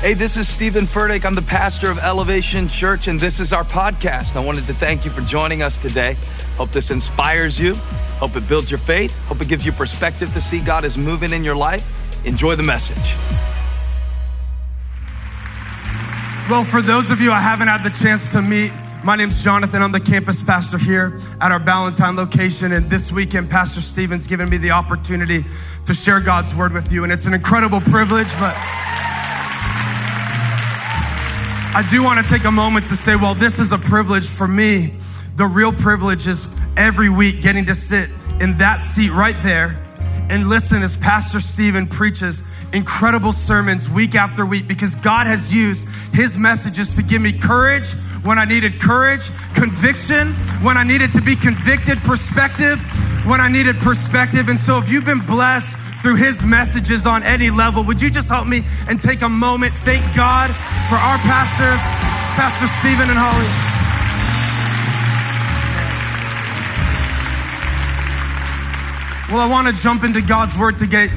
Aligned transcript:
Hey, 0.00 0.14
this 0.14 0.36
is 0.36 0.48
Steven 0.48 0.84
Furtick. 0.84 1.24
I'm 1.24 1.34
the 1.34 1.42
pastor 1.42 1.90
of 1.90 1.98
Elevation 1.98 2.68
Church, 2.68 3.08
and 3.08 3.18
this 3.18 3.40
is 3.40 3.52
our 3.52 3.64
podcast. 3.64 4.36
I 4.36 4.40
wanted 4.40 4.64
to 4.66 4.72
thank 4.74 5.04
you 5.04 5.10
for 5.10 5.22
joining 5.22 5.60
us 5.60 5.76
today. 5.76 6.16
Hope 6.56 6.70
this 6.70 6.92
inspires 6.92 7.58
you. 7.58 7.74
Hope 8.20 8.36
it 8.36 8.48
builds 8.48 8.70
your 8.70 8.78
faith. 8.78 9.12
Hope 9.26 9.40
it 9.40 9.48
gives 9.48 9.66
you 9.66 9.72
perspective 9.72 10.32
to 10.34 10.40
see 10.40 10.60
God 10.60 10.84
is 10.84 10.96
moving 10.96 11.32
in 11.32 11.42
your 11.42 11.56
life. 11.56 11.84
Enjoy 12.24 12.54
the 12.54 12.62
message. 12.62 13.16
Well, 16.48 16.62
for 16.62 16.80
those 16.80 17.10
of 17.10 17.20
you 17.20 17.32
I 17.32 17.40
haven't 17.40 17.66
had 17.66 17.82
the 17.82 17.90
chance 17.90 18.30
to 18.34 18.40
meet, 18.40 18.70
my 19.02 19.16
name's 19.16 19.42
Jonathan. 19.42 19.82
I'm 19.82 19.90
the 19.90 19.98
campus 19.98 20.44
pastor 20.44 20.78
here 20.78 21.18
at 21.40 21.50
our 21.50 21.58
Ballantyne 21.58 22.14
location. 22.14 22.70
And 22.70 22.88
this 22.88 23.10
weekend, 23.10 23.50
Pastor 23.50 23.80
Steven's 23.80 24.28
given 24.28 24.48
me 24.48 24.58
the 24.58 24.70
opportunity 24.70 25.44
to 25.86 25.92
share 25.92 26.20
God's 26.20 26.54
word 26.54 26.72
with 26.72 26.92
you. 26.92 27.02
And 27.02 27.12
it's 27.12 27.26
an 27.26 27.34
incredible 27.34 27.80
privilege, 27.80 28.32
but 28.38 28.56
I 31.78 31.88
do 31.88 32.02
want 32.02 32.18
to 32.18 32.28
take 32.28 32.44
a 32.44 32.50
moment 32.50 32.88
to 32.88 32.96
say, 32.96 33.14
well, 33.14 33.34
this 33.36 33.60
is 33.60 33.70
a 33.70 33.78
privilege 33.78 34.26
for 34.26 34.48
me. 34.48 34.94
The 35.36 35.46
real 35.46 35.72
privilege 35.72 36.26
is 36.26 36.48
every 36.76 37.08
week 37.08 37.40
getting 37.40 37.66
to 37.66 37.74
sit 37.76 38.10
in 38.40 38.58
that 38.58 38.80
seat 38.80 39.12
right 39.12 39.36
there 39.44 39.80
and 40.28 40.48
listen 40.48 40.82
as 40.82 40.96
Pastor 40.96 41.38
Steven 41.38 41.86
preaches 41.86 42.42
incredible 42.72 43.30
sermons 43.30 43.88
week 43.88 44.16
after 44.16 44.44
week 44.44 44.66
because 44.66 44.96
God 44.96 45.28
has 45.28 45.54
used 45.54 45.86
his 46.12 46.36
messages 46.36 46.94
to 46.94 47.02
give 47.04 47.22
me 47.22 47.30
courage 47.30 47.92
when 48.24 48.38
I 48.38 48.44
needed 48.44 48.80
courage, 48.80 49.30
conviction 49.54 50.32
when 50.64 50.76
I 50.76 50.82
needed 50.82 51.12
to 51.12 51.22
be 51.22 51.36
convicted, 51.36 51.98
perspective 51.98 52.80
when 53.24 53.40
I 53.40 53.48
needed 53.48 53.76
perspective. 53.76 54.48
And 54.48 54.58
so 54.58 54.78
if 54.78 54.90
you've 54.90 55.06
been 55.06 55.24
blessed 55.24 55.87
through 56.02 56.16
his 56.16 56.44
messages 56.44 57.06
on 57.06 57.22
any 57.22 57.50
level. 57.50 57.84
Would 57.84 58.00
you 58.00 58.10
just 58.10 58.28
help 58.28 58.46
me 58.46 58.62
and 58.88 59.00
take 59.00 59.22
a 59.22 59.28
moment? 59.28 59.72
Thank 59.84 60.04
God 60.16 60.50
for 60.88 60.96
our 60.96 61.18
pastors, 61.18 61.82
Pastor 62.36 62.66
Steven 62.66 63.10
and 63.10 63.18
Holly. 63.18 63.68
Well, 69.30 69.40
I 69.40 69.50
want 69.50 69.68
to 69.68 69.82
jump 69.82 70.04
into 70.04 70.22
God's 70.22 70.56
word 70.56 70.78
today. 70.78 71.08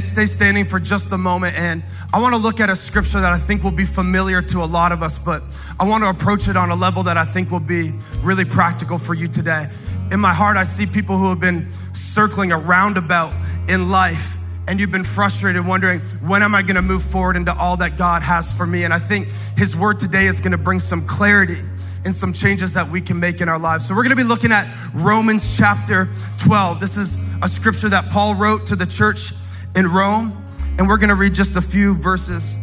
Stay 0.00 0.26
standing 0.26 0.64
for 0.64 0.80
just 0.80 1.12
a 1.12 1.18
moment. 1.18 1.56
And 1.56 1.84
I 2.12 2.20
want 2.20 2.34
to 2.34 2.40
look 2.40 2.58
at 2.58 2.68
a 2.68 2.74
scripture 2.74 3.20
that 3.20 3.32
I 3.32 3.38
think 3.38 3.62
will 3.62 3.70
be 3.70 3.84
familiar 3.84 4.42
to 4.42 4.64
a 4.64 4.66
lot 4.66 4.90
of 4.90 5.04
us, 5.04 5.22
but 5.22 5.44
I 5.78 5.84
want 5.84 6.02
to 6.02 6.10
approach 6.10 6.48
it 6.48 6.56
on 6.56 6.70
a 6.70 6.74
level 6.74 7.04
that 7.04 7.16
I 7.16 7.24
think 7.24 7.52
will 7.52 7.60
be 7.60 7.92
really 8.22 8.44
practical 8.44 8.98
for 8.98 9.14
you 9.14 9.28
today. 9.28 9.66
In 10.10 10.18
my 10.18 10.34
heart, 10.34 10.56
I 10.56 10.64
see 10.64 10.84
people 10.84 11.16
who 11.16 11.28
have 11.28 11.38
been 11.38 11.72
circling 11.92 12.50
a 12.50 12.58
roundabout 12.58 13.32
in 13.70 13.88
life 13.88 14.36
and 14.70 14.78
you've 14.78 14.92
been 14.92 15.04
frustrated 15.04 15.66
wondering, 15.66 16.00
when 16.20 16.42
am 16.42 16.54
I 16.54 16.62
going 16.62 16.76
to 16.76 16.82
move 16.82 17.02
forward 17.02 17.36
into 17.36 17.52
all 17.52 17.76
that 17.78 17.96
God 17.98 18.22
has 18.22 18.56
for 18.56 18.66
me? 18.66 18.84
And 18.84 18.94
I 18.94 18.98
think 18.98 19.26
his 19.56 19.76
word 19.76 19.98
today 19.98 20.26
is 20.26 20.38
going 20.38 20.52
to 20.52 20.58
bring 20.58 20.78
some 20.78 21.06
clarity 21.06 21.58
and 22.04 22.14
some 22.14 22.32
changes 22.32 22.74
that 22.74 22.88
we 22.88 23.00
can 23.00 23.18
make 23.18 23.40
in 23.40 23.48
our 23.48 23.58
lives. 23.58 23.88
So 23.88 23.94
we're 23.94 24.04
going 24.04 24.16
to 24.16 24.22
be 24.22 24.28
looking 24.28 24.52
at 24.52 24.66
Romans 24.94 25.56
chapter 25.56 26.08
12. 26.38 26.78
This 26.78 26.96
is 26.96 27.18
a 27.42 27.48
scripture 27.48 27.88
that 27.88 28.10
Paul 28.10 28.34
wrote 28.34 28.66
to 28.66 28.76
the 28.76 28.86
church 28.86 29.32
in 29.74 29.88
Rome. 29.88 30.36
And 30.78 30.88
we're 30.88 30.98
going 30.98 31.10
to 31.10 31.16
read 31.16 31.34
just 31.34 31.56
a 31.56 31.62
few 31.62 31.94
verses 31.94 32.58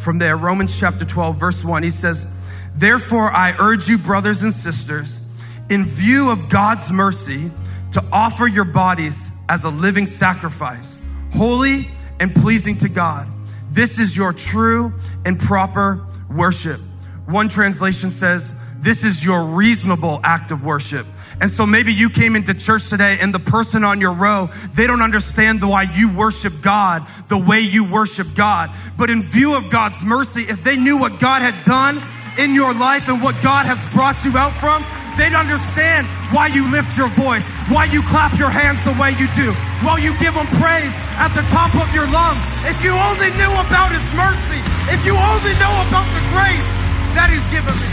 from 0.00 0.18
there. 0.18 0.36
Romans 0.36 0.78
chapter 0.78 1.04
12, 1.04 1.36
verse 1.36 1.64
1. 1.64 1.82
He 1.82 1.90
says, 1.90 2.26
Therefore, 2.74 3.30
I 3.30 3.54
urge 3.58 3.88
you, 3.88 3.98
brothers 3.98 4.42
and 4.42 4.52
sisters, 4.52 5.32
in 5.70 5.84
view 5.84 6.30
of 6.32 6.50
God's 6.50 6.90
mercy, 6.90 7.50
to 7.92 8.04
offer 8.12 8.46
your 8.46 8.64
bodies 8.64 9.42
as 9.48 9.64
a 9.64 9.70
living 9.70 10.06
sacrifice, 10.06 11.04
holy 11.32 11.86
and 12.20 12.34
pleasing 12.34 12.76
to 12.78 12.88
God. 12.88 13.28
This 13.70 13.98
is 13.98 14.16
your 14.16 14.32
true 14.32 14.92
and 15.24 15.38
proper 15.38 16.06
worship. 16.30 16.80
One 17.26 17.48
translation 17.48 18.10
says, 18.10 18.60
This 18.78 19.04
is 19.04 19.24
your 19.24 19.44
reasonable 19.44 20.20
act 20.24 20.50
of 20.50 20.64
worship. 20.64 21.06
And 21.40 21.50
so 21.50 21.64
maybe 21.64 21.92
you 21.92 22.10
came 22.10 22.36
into 22.36 22.52
church 22.52 22.90
today 22.90 23.16
and 23.20 23.34
the 23.34 23.38
person 23.38 23.82
on 23.82 24.00
your 24.00 24.12
row, 24.12 24.50
they 24.74 24.86
don't 24.86 25.00
understand 25.00 25.62
why 25.62 25.86
you 25.94 26.14
worship 26.14 26.52
God 26.60 27.06
the 27.28 27.38
way 27.38 27.60
you 27.60 27.90
worship 27.90 28.26
God. 28.34 28.70
But 28.98 29.08
in 29.08 29.22
view 29.22 29.56
of 29.56 29.70
God's 29.70 30.04
mercy, 30.04 30.42
if 30.42 30.62
they 30.62 30.76
knew 30.76 30.98
what 30.98 31.18
God 31.18 31.40
had 31.40 31.64
done 31.64 32.02
in 32.38 32.54
your 32.54 32.74
life 32.74 33.08
and 33.08 33.22
what 33.22 33.40
God 33.42 33.64
has 33.64 33.90
brought 33.92 34.22
you 34.24 34.36
out 34.36 34.52
from, 34.60 34.84
they'd 35.16 35.34
understand 35.34 36.06
why 36.30 36.46
you 36.52 36.70
lift 36.70 36.98
your 36.98 37.08
voice, 37.18 37.48
why 37.70 37.86
you 37.90 38.02
clap 38.02 38.36
your 38.38 38.50
hands 38.50 38.82
the 38.84 38.94
way 38.98 39.14
you 39.18 39.26
do, 39.34 39.50
while 39.82 39.98
you 39.98 40.14
give 40.18 40.34
them 40.34 40.46
praise 40.58 40.94
at 41.18 41.32
the 41.34 41.44
top 41.50 41.72
of 41.78 41.88
your 41.94 42.06
lungs. 42.10 42.42
If 42.66 42.82
you 42.84 42.92
only 42.92 43.30
knew 43.38 43.52
about 43.64 43.90
his 43.90 44.06
mercy, 44.14 44.60
if 44.92 45.02
you 45.06 45.14
only 45.14 45.54
know 45.58 45.74
about 45.88 46.06
the 46.14 46.22
grace 46.34 46.70
that 47.14 47.30
he's 47.30 47.46
given 47.50 47.74
me. 47.74 47.90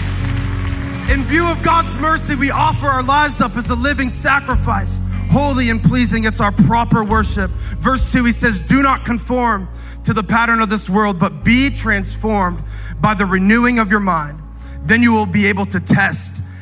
In 1.13 1.23
view 1.23 1.47
of 1.49 1.63
God's 1.63 1.97
mercy, 1.99 2.35
we 2.35 2.51
offer 2.51 2.85
our 2.85 3.03
lives 3.03 3.39
up 3.39 3.55
as 3.55 3.69
a 3.69 3.75
living 3.75 4.09
sacrifice, 4.09 5.01
holy 5.31 5.69
and 5.69 5.81
pleasing. 5.81 6.25
It's 6.25 6.41
our 6.41 6.51
proper 6.51 7.03
worship. 7.03 7.49
Verse 7.79 8.11
2, 8.11 8.25
he 8.25 8.31
says, 8.31 8.67
Do 8.67 8.83
not 8.83 9.05
conform 9.05 9.69
to 10.03 10.13
the 10.13 10.23
pattern 10.23 10.61
of 10.61 10.69
this 10.69 10.89
world, 10.89 11.19
but 11.19 11.43
be 11.43 11.69
transformed 11.69 12.61
by 12.99 13.13
the 13.13 13.25
renewing 13.25 13.79
of 13.79 13.89
your 13.89 13.99
mind. 13.99 14.41
Then 14.81 15.01
you 15.01 15.13
will 15.13 15.25
be 15.25 15.47
able 15.47 15.65
to 15.67 15.79
test 15.79 16.43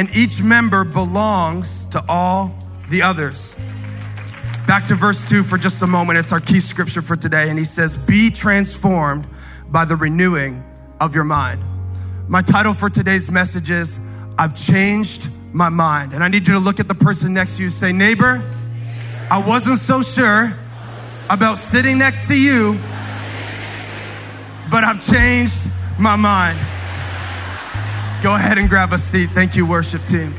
and 0.00 0.08
each 0.16 0.42
member 0.42 0.82
belongs 0.82 1.84
to 1.84 2.02
all 2.08 2.54
the 2.88 3.02
others. 3.02 3.54
Back 4.66 4.86
to 4.86 4.94
verse 4.94 5.28
2 5.28 5.42
for 5.42 5.58
just 5.58 5.82
a 5.82 5.86
moment. 5.86 6.18
It's 6.18 6.32
our 6.32 6.40
key 6.40 6.60
scripture 6.60 7.02
for 7.02 7.16
today. 7.16 7.50
And 7.50 7.58
he 7.58 7.66
says, 7.66 7.98
Be 7.98 8.30
transformed 8.30 9.28
by 9.68 9.84
the 9.84 9.96
renewing 9.96 10.64
of 11.02 11.14
your 11.14 11.24
mind. 11.24 11.62
My 12.28 12.40
title 12.40 12.72
for 12.72 12.88
today's 12.88 13.30
message 13.30 13.68
is 13.68 14.00
I've 14.38 14.56
changed 14.56 15.28
my 15.52 15.68
mind. 15.68 16.14
And 16.14 16.24
I 16.24 16.28
need 16.28 16.48
you 16.48 16.54
to 16.54 16.60
look 16.60 16.80
at 16.80 16.88
the 16.88 16.94
person 16.94 17.34
next 17.34 17.58
to 17.58 17.64
you 17.64 17.68
say, 17.68 17.92
Neighbor, 17.92 18.42
I 19.30 19.46
wasn't 19.46 19.80
so 19.80 20.00
sure 20.00 20.50
about 21.28 21.58
sitting 21.58 21.98
next 21.98 22.26
to 22.28 22.40
you, 22.40 22.72
but 24.70 24.82
I've 24.82 25.06
changed 25.06 25.70
my 25.98 26.16
mind. 26.16 26.58
Go 28.22 28.34
ahead 28.34 28.58
and 28.58 28.68
grab 28.68 28.92
a 28.92 28.98
seat. 28.98 29.30
Thank 29.30 29.56
you, 29.56 29.64
worship 29.64 30.04
team. 30.04 30.34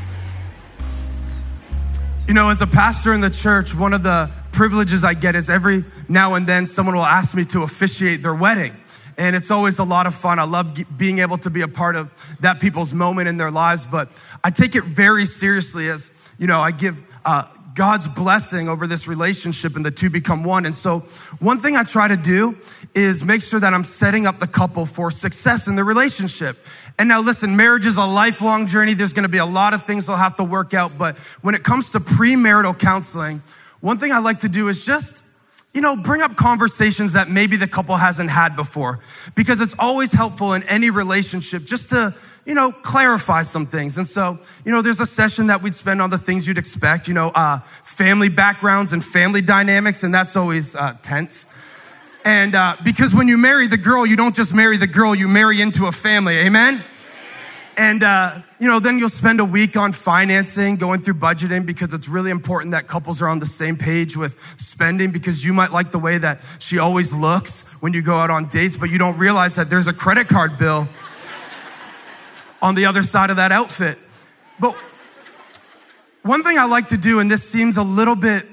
You 2.28 2.34
know, 2.34 2.48
as 2.48 2.62
a 2.62 2.66
pastor 2.68 3.12
in 3.12 3.20
the 3.20 3.28
church, 3.28 3.74
one 3.74 3.92
of 3.92 4.04
the 4.04 4.30
privileges 4.52 5.02
I 5.02 5.14
get 5.14 5.34
is 5.34 5.50
every 5.50 5.84
now 6.08 6.34
and 6.34 6.46
then 6.46 6.66
someone 6.66 6.94
will 6.94 7.02
ask 7.02 7.34
me 7.34 7.44
to 7.46 7.64
officiate 7.64 8.22
their 8.22 8.36
wedding. 8.36 8.72
And 9.18 9.34
it's 9.34 9.50
always 9.50 9.80
a 9.80 9.84
lot 9.84 10.06
of 10.06 10.14
fun. 10.14 10.38
I 10.38 10.44
love 10.44 10.78
being 10.96 11.18
able 11.18 11.38
to 11.38 11.50
be 11.50 11.62
a 11.62 11.68
part 11.68 11.96
of 11.96 12.12
that 12.38 12.60
people's 12.60 12.94
moment 12.94 13.26
in 13.26 13.36
their 13.36 13.50
lives, 13.50 13.84
but 13.84 14.10
I 14.44 14.50
take 14.50 14.76
it 14.76 14.84
very 14.84 15.26
seriously 15.26 15.88
as, 15.88 16.12
you 16.38 16.46
know, 16.46 16.60
I 16.60 16.70
give 16.70 17.02
uh, 17.24 17.42
God's 17.74 18.06
blessing 18.06 18.68
over 18.68 18.86
this 18.86 19.08
relationship 19.08 19.76
and 19.76 19.84
the 19.84 19.90
two 19.90 20.10
become 20.10 20.44
one. 20.44 20.66
And 20.66 20.74
so, 20.74 21.00
one 21.40 21.58
thing 21.58 21.76
I 21.76 21.84
try 21.84 22.08
to 22.08 22.16
do 22.16 22.56
is 22.94 23.24
make 23.24 23.42
sure 23.42 23.58
that 23.60 23.72
I'm 23.72 23.84
setting 23.84 24.26
up 24.26 24.38
the 24.38 24.46
couple 24.46 24.84
for 24.84 25.10
success 25.10 25.68
in 25.68 25.76
the 25.76 25.84
relationship. 25.84 26.58
And 26.98 27.08
now 27.08 27.20
listen, 27.20 27.56
marriage 27.56 27.86
is 27.86 27.96
a 27.96 28.04
lifelong 28.04 28.66
journey. 28.66 28.94
There's 28.94 29.12
going 29.12 29.24
to 29.24 29.28
be 29.28 29.38
a 29.38 29.46
lot 29.46 29.74
of 29.74 29.84
things 29.84 30.06
they'll 30.06 30.16
have 30.16 30.36
to 30.36 30.44
work 30.44 30.74
out. 30.74 30.98
But 30.98 31.18
when 31.42 31.54
it 31.54 31.62
comes 31.62 31.92
to 31.92 32.00
premarital 32.00 32.78
counseling, 32.78 33.42
one 33.80 33.98
thing 33.98 34.12
I 34.12 34.18
like 34.18 34.40
to 34.40 34.48
do 34.48 34.68
is 34.68 34.84
just, 34.84 35.26
you 35.74 35.80
know, 35.80 35.96
bring 35.96 36.22
up 36.22 36.36
conversations 36.36 37.14
that 37.14 37.28
maybe 37.28 37.56
the 37.56 37.66
couple 37.66 37.96
hasn't 37.96 38.30
had 38.30 38.56
before. 38.56 39.00
Because 39.34 39.60
it's 39.60 39.74
always 39.78 40.12
helpful 40.12 40.52
in 40.52 40.62
any 40.64 40.90
relationship 40.90 41.64
just 41.64 41.90
to, 41.90 42.14
you 42.44 42.54
know, 42.54 42.72
clarify 42.72 43.42
some 43.42 43.66
things. 43.66 43.98
And 43.98 44.06
so, 44.06 44.38
you 44.64 44.72
know, 44.72 44.82
there's 44.82 45.00
a 45.00 45.06
session 45.06 45.46
that 45.46 45.62
we'd 45.62 45.74
spend 45.74 46.02
on 46.02 46.10
the 46.10 46.18
things 46.18 46.46
you'd 46.46 46.58
expect, 46.58 47.08
you 47.08 47.14
know, 47.14 47.32
uh, 47.34 47.58
family 47.60 48.28
backgrounds 48.28 48.92
and 48.92 49.04
family 49.04 49.40
dynamics, 49.40 50.02
and 50.02 50.12
that's 50.12 50.36
always 50.36 50.76
uh, 50.76 50.96
tense. 51.02 51.46
And 52.24 52.54
uh, 52.54 52.76
because 52.84 53.14
when 53.14 53.26
you 53.26 53.36
marry 53.36 53.66
the 53.66 53.76
girl, 53.76 54.06
you 54.06 54.16
don't 54.16 54.34
just 54.34 54.54
marry 54.54 54.76
the 54.76 54.86
girl, 54.86 55.14
you 55.14 55.26
marry 55.26 55.60
into 55.60 55.86
a 55.86 55.92
family. 55.92 56.38
Amen? 56.38 56.82
And, 57.76 58.04
uh, 58.04 58.38
you 58.60 58.68
know, 58.68 58.78
then 58.80 58.98
you'll 58.98 59.08
spend 59.08 59.40
a 59.40 59.44
week 59.44 59.76
on 59.76 59.92
financing, 59.92 60.76
going 60.76 61.00
through 61.00 61.14
budgeting 61.14 61.64
because 61.64 61.94
it's 61.94 62.06
really 62.06 62.30
important 62.30 62.72
that 62.72 62.86
couples 62.86 63.22
are 63.22 63.28
on 63.28 63.38
the 63.38 63.46
same 63.46 63.76
page 63.76 64.16
with 64.16 64.38
spending 64.60 65.10
because 65.10 65.44
you 65.44 65.52
might 65.52 65.72
like 65.72 65.90
the 65.90 65.98
way 65.98 66.18
that 66.18 66.40
she 66.58 66.78
always 66.78 67.14
looks 67.14 67.72
when 67.80 67.94
you 67.94 68.02
go 68.02 68.16
out 68.16 68.30
on 68.30 68.46
dates, 68.46 68.76
but 68.76 68.90
you 68.90 68.98
don't 68.98 69.16
realize 69.16 69.56
that 69.56 69.70
there's 69.70 69.88
a 69.88 69.92
credit 69.92 70.28
card 70.28 70.58
bill 70.58 70.86
on 72.60 72.74
the 72.74 72.86
other 72.86 73.02
side 73.02 73.30
of 73.30 73.36
that 73.36 73.52
outfit. 73.52 73.98
But 74.60 74.76
one 76.22 76.44
thing 76.44 76.58
I 76.58 76.66
like 76.66 76.88
to 76.88 76.98
do, 76.98 77.20
and 77.20 77.30
this 77.30 77.42
seems 77.42 77.78
a 77.78 77.82
little 77.82 78.14
bit 78.14 78.44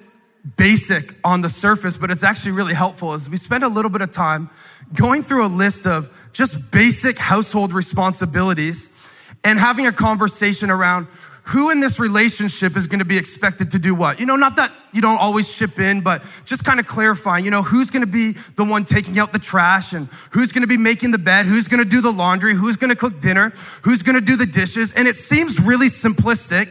basic 0.57 1.15
on 1.24 1.41
the 1.41 1.50
surface, 1.50 1.97
but 1.97 2.12
it's 2.12 2.24
actually 2.24 2.53
really 2.53 2.74
helpful, 2.74 3.13
is 3.13 3.30
we 3.30 3.38
spend 3.38 3.63
a 3.63 3.69
little 3.69 3.91
bit 3.91 4.01
of 4.01 4.12
time 4.12 4.50
going 4.94 5.21
through 5.21 5.45
a 5.45 5.47
list 5.47 5.86
of 5.86 6.30
just 6.33 6.71
basic 6.71 7.18
household 7.18 7.74
responsibilities 7.74 8.95
and 9.44 9.59
having 9.59 9.86
a 9.88 9.91
conversation 9.91 10.69
around 10.69 11.07
who 11.44 11.71
in 11.71 11.80
this 11.80 12.00
relationship 12.00 12.77
is 12.77 12.86
going 12.86 13.00
to 13.00 13.06
be 13.06 13.18
expected 13.18 13.71
to 13.71 13.80
do 13.80 13.95
what. 13.95 14.19
You 14.19 14.27
know, 14.27 14.36
not 14.36 14.57
that 14.57 14.71
you 14.94 15.01
don't 15.01 15.18
always 15.18 15.57
chip 15.57 15.80
in, 15.80 16.01
but 16.01 16.21
just 16.45 16.63
kind 16.63 16.80
of 16.80 16.86
clarifying, 16.86 17.44
you 17.44 17.50
know, 17.50 17.63
who's 17.63 17.89
going 17.89 18.06
to 18.06 18.12
be 18.12 18.33
the 18.56 18.63
one 18.63 18.83
taking 18.83 19.18
out 19.18 19.33
the 19.33 19.39
trash 19.39 19.94
and 19.94 20.07
who's 20.31 20.51
going 20.51 20.62
to 20.62 20.68
be 20.68 20.77
making 20.77 21.09
the 21.09 21.18
bed, 21.18 21.47
who's 21.47 21.68
going 21.68 21.83
to 21.83 21.89
do 21.89 22.01
the 22.01 22.12
laundry, 22.12 22.53
who's 22.53 22.75
going 22.75 22.91
to 22.91 22.95
cook 22.95 23.19
dinner, 23.19 23.50
who's 23.81 24.03
going 24.03 24.13
to 24.13 24.24
do 24.24 24.36
the 24.36 24.45
dishes. 24.45 24.94
And 24.94 25.07
it 25.07 25.15
seems 25.15 25.59
really 25.59 25.88
simplistic, 25.88 26.69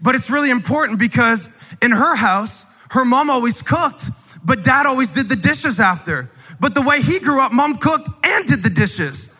but 0.00 0.14
it's 0.14 0.30
really 0.30 0.50
important 0.50 1.00
because 1.00 1.48
in 1.82 1.90
her 1.90 2.14
house, 2.14 2.64
her 2.92 3.06
mom 3.06 3.30
always 3.30 3.62
cooked, 3.62 4.10
but 4.44 4.62
dad 4.62 4.84
always 4.84 5.12
did 5.12 5.28
the 5.28 5.36
dishes 5.36 5.80
after. 5.80 6.30
But 6.60 6.74
the 6.74 6.82
way 6.82 7.00
he 7.00 7.18
grew 7.18 7.40
up, 7.40 7.50
mom 7.50 7.78
cooked 7.78 8.06
and 8.22 8.46
did 8.46 8.62
the 8.62 8.68
dishes. 8.68 9.34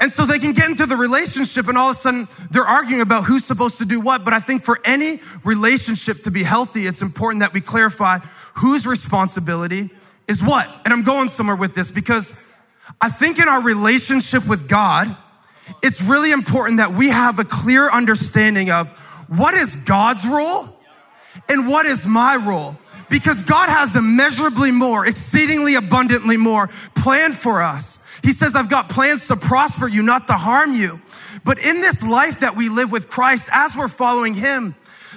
And 0.00 0.10
so 0.10 0.24
they 0.24 0.38
can 0.38 0.52
get 0.52 0.70
into 0.70 0.86
the 0.86 0.96
relationship 0.96 1.68
and 1.68 1.76
all 1.76 1.90
of 1.90 1.96
a 1.96 1.98
sudden 1.98 2.28
they're 2.50 2.64
arguing 2.64 3.02
about 3.02 3.24
who's 3.24 3.44
supposed 3.44 3.76
to 3.78 3.84
do 3.84 4.00
what. 4.00 4.24
But 4.24 4.32
I 4.32 4.40
think 4.40 4.62
for 4.62 4.78
any 4.86 5.20
relationship 5.44 6.22
to 6.22 6.30
be 6.30 6.42
healthy, 6.42 6.86
it's 6.86 7.02
important 7.02 7.40
that 7.40 7.52
we 7.52 7.60
clarify 7.60 8.18
whose 8.54 8.86
responsibility 8.86 9.90
is 10.26 10.42
what. 10.42 10.66
And 10.84 10.92
I'm 10.92 11.02
going 11.02 11.28
somewhere 11.28 11.56
with 11.56 11.74
this 11.74 11.90
because 11.90 12.32
I 13.02 13.10
think 13.10 13.38
in 13.38 13.48
our 13.48 13.62
relationship 13.62 14.48
with 14.48 14.66
God, 14.66 15.14
it's 15.82 16.02
really 16.02 16.32
important 16.32 16.78
that 16.78 16.92
we 16.92 17.10
have 17.10 17.38
a 17.38 17.44
clear 17.44 17.90
understanding 17.90 18.70
of 18.70 18.88
what 19.28 19.54
is 19.54 19.76
God's 19.76 20.26
role 20.26 20.70
and 21.50 21.68
what 21.68 21.84
is 21.84 22.06
my 22.06 22.36
role 22.36 22.78
because 23.08 23.42
God 23.42 23.68
has 23.68 23.96
immeasurably 23.96 24.72
more, 24.72 25.06
exceedingly 25.06 25.74
abundantly 25.74 26.36
more 26.36 26.68
planned 26.94 27.34
for 27.34 27.62
us. 27.62 27.98
He 28.22 28.32
says, 28.32 28.56
I've 28.56 28.70
got 28.70 28.88
plans 28.88 29.28
to 29.28 29.36
prosper 29.36 29.86
you, 29.86 30.02
not 30.02 30.28
to 30.28 30.34
harm 30.34 30.72
you. 30.72 31.00
But 31.44 31.58
in 31.58 31.80
this 31.80 32.02
life 32.02 32.40
that 32.40 32.56
we 32.56 32.68
live 32.68 32.90
with 32.90 33.08
Christ, 33.08 33.50
as 33.52 33.76
we're 33.76 33.88
following 33.88 34.34
Him, 34.34 34.74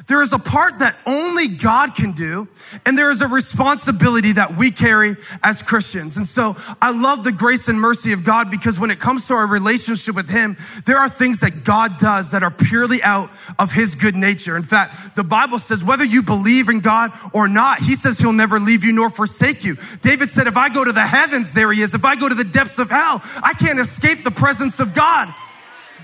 there 0.07 0.21
is 0.21 0.31
a 0.31 0.39
part 0.39 0.79
that 0.79 0.95
only 1.05 1.47
God 1.47 1.93
can 1.93 2.13
do, 2.13 2.47
and 2.85 2.97
there 2.97 3.11
is 3.11 3.21
a 3.21 3.27
responsibility 3.27 4.31
that 4.33 4.55
we 4.55 4.71
carry 4.71 5.15
as 5.43 5.61
Christians. 5.61 6.15
And 6.15 6.25
so 6.25 6.55
I 6.81 6.91
love 6.91 7.25
the 7.25 7.33
grace 7.33 7.67
and 7.67 7.79
mercy 7.79 8.13
of 8.13 8.23
God 8.23 8.49
because 8.49 8.79
when 8.79 8.89
it 8.89 8.99
comes 8.99 9.27
to 9.27 9.33
our 9.33 9.45
relationship 9.45 10.15
with 10.15 10.29
Him, 10.29 10.55
there 10.85 10.97
are 10.97 11.09
things 11.09 11.41
that 11.41 11.65
God 11.65 11.97
does 11.97 12.31
that 12.31 12.41
are 12.41 12.51
purely 12.51 13.03
out 13.03 13.29
of 13.59 13.73
His 13.73 13.95
good 13.95 14.15
nature. 14.15 14.55
In 14.55 14.63
fact, 14.63 15.15
the 15.17 15.25
Bible 15.25 15.59
says 15.59 15.83
whether 15.83 16.05
you 16.05 16.23
believe 16.23 16.69
in 16.69 16.79
God 16.79 17.11
or 17.33 17.49
not, 17.49 17.79
He 17.79 17.95
says 17.95 18.17
He'll 18.17 18.31
never 18.31 18.59
leave 18.59 18.85
you 18.85 18.93
nor 18.93 19.09
forsake 19.09 19.65
you. 19.65 19.75
David 20.01 20.29
said, 20.29 20.47
if 20.47 20.55
I 20.55 20.69
go 20.69 20.85
to 20.85 20.93
the 20.93 21.01
heavens, 21.05 21.53
there 21.53 21.71
He 21.73 21.81
is. 21.81 21.93
If 21.93 22.05
I 22.05 22.15
go 22.15 22.29
to 22.29 22.35
the 22.35 22.45
depths 22.45 22.79
of 22.79 22.89
hell, 22.89 23.21
I 23.43 23.53
can't 23.59 23.79
escape 23.79 24.23
the 24.23 24.31
presence 24.31 24.79
of 24.79 24.95
God. 24.95 25.33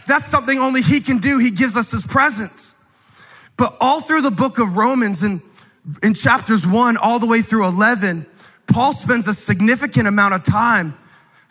That's 0.07 0.25
something 0.25 0.59
only 0.59 0.81
He 0.81 1.00
can 1.00 1.19
do. 1.19 1.39
He 1.39 1.51
gives 1.51 1.77
us 1.77 1.91
His 1.91 2.05
presence. 2.05 2.75
But 3.57 3.77
all 3.79 4.01
through 4.01 4.21
the 4.21 4.31
book 4.31 4.59
of 4.59 4.75
Romans 4.75 5.23
and 5.23 5.41
in 6.01 6.13
chapters 6.13 6.65
one 6.65 6.97
all 6.97 7.19
the 7.19 7.27
way 7.27 7.41
through 7.41 7.67
11, 7.67 8.25
Paul 8.67 8.94
spends 8.94 9.27
a 9.27 9.33
significant 9.33 10.07
amount 10.07 10.33
of 10.33 10.44
time 10.44 10.97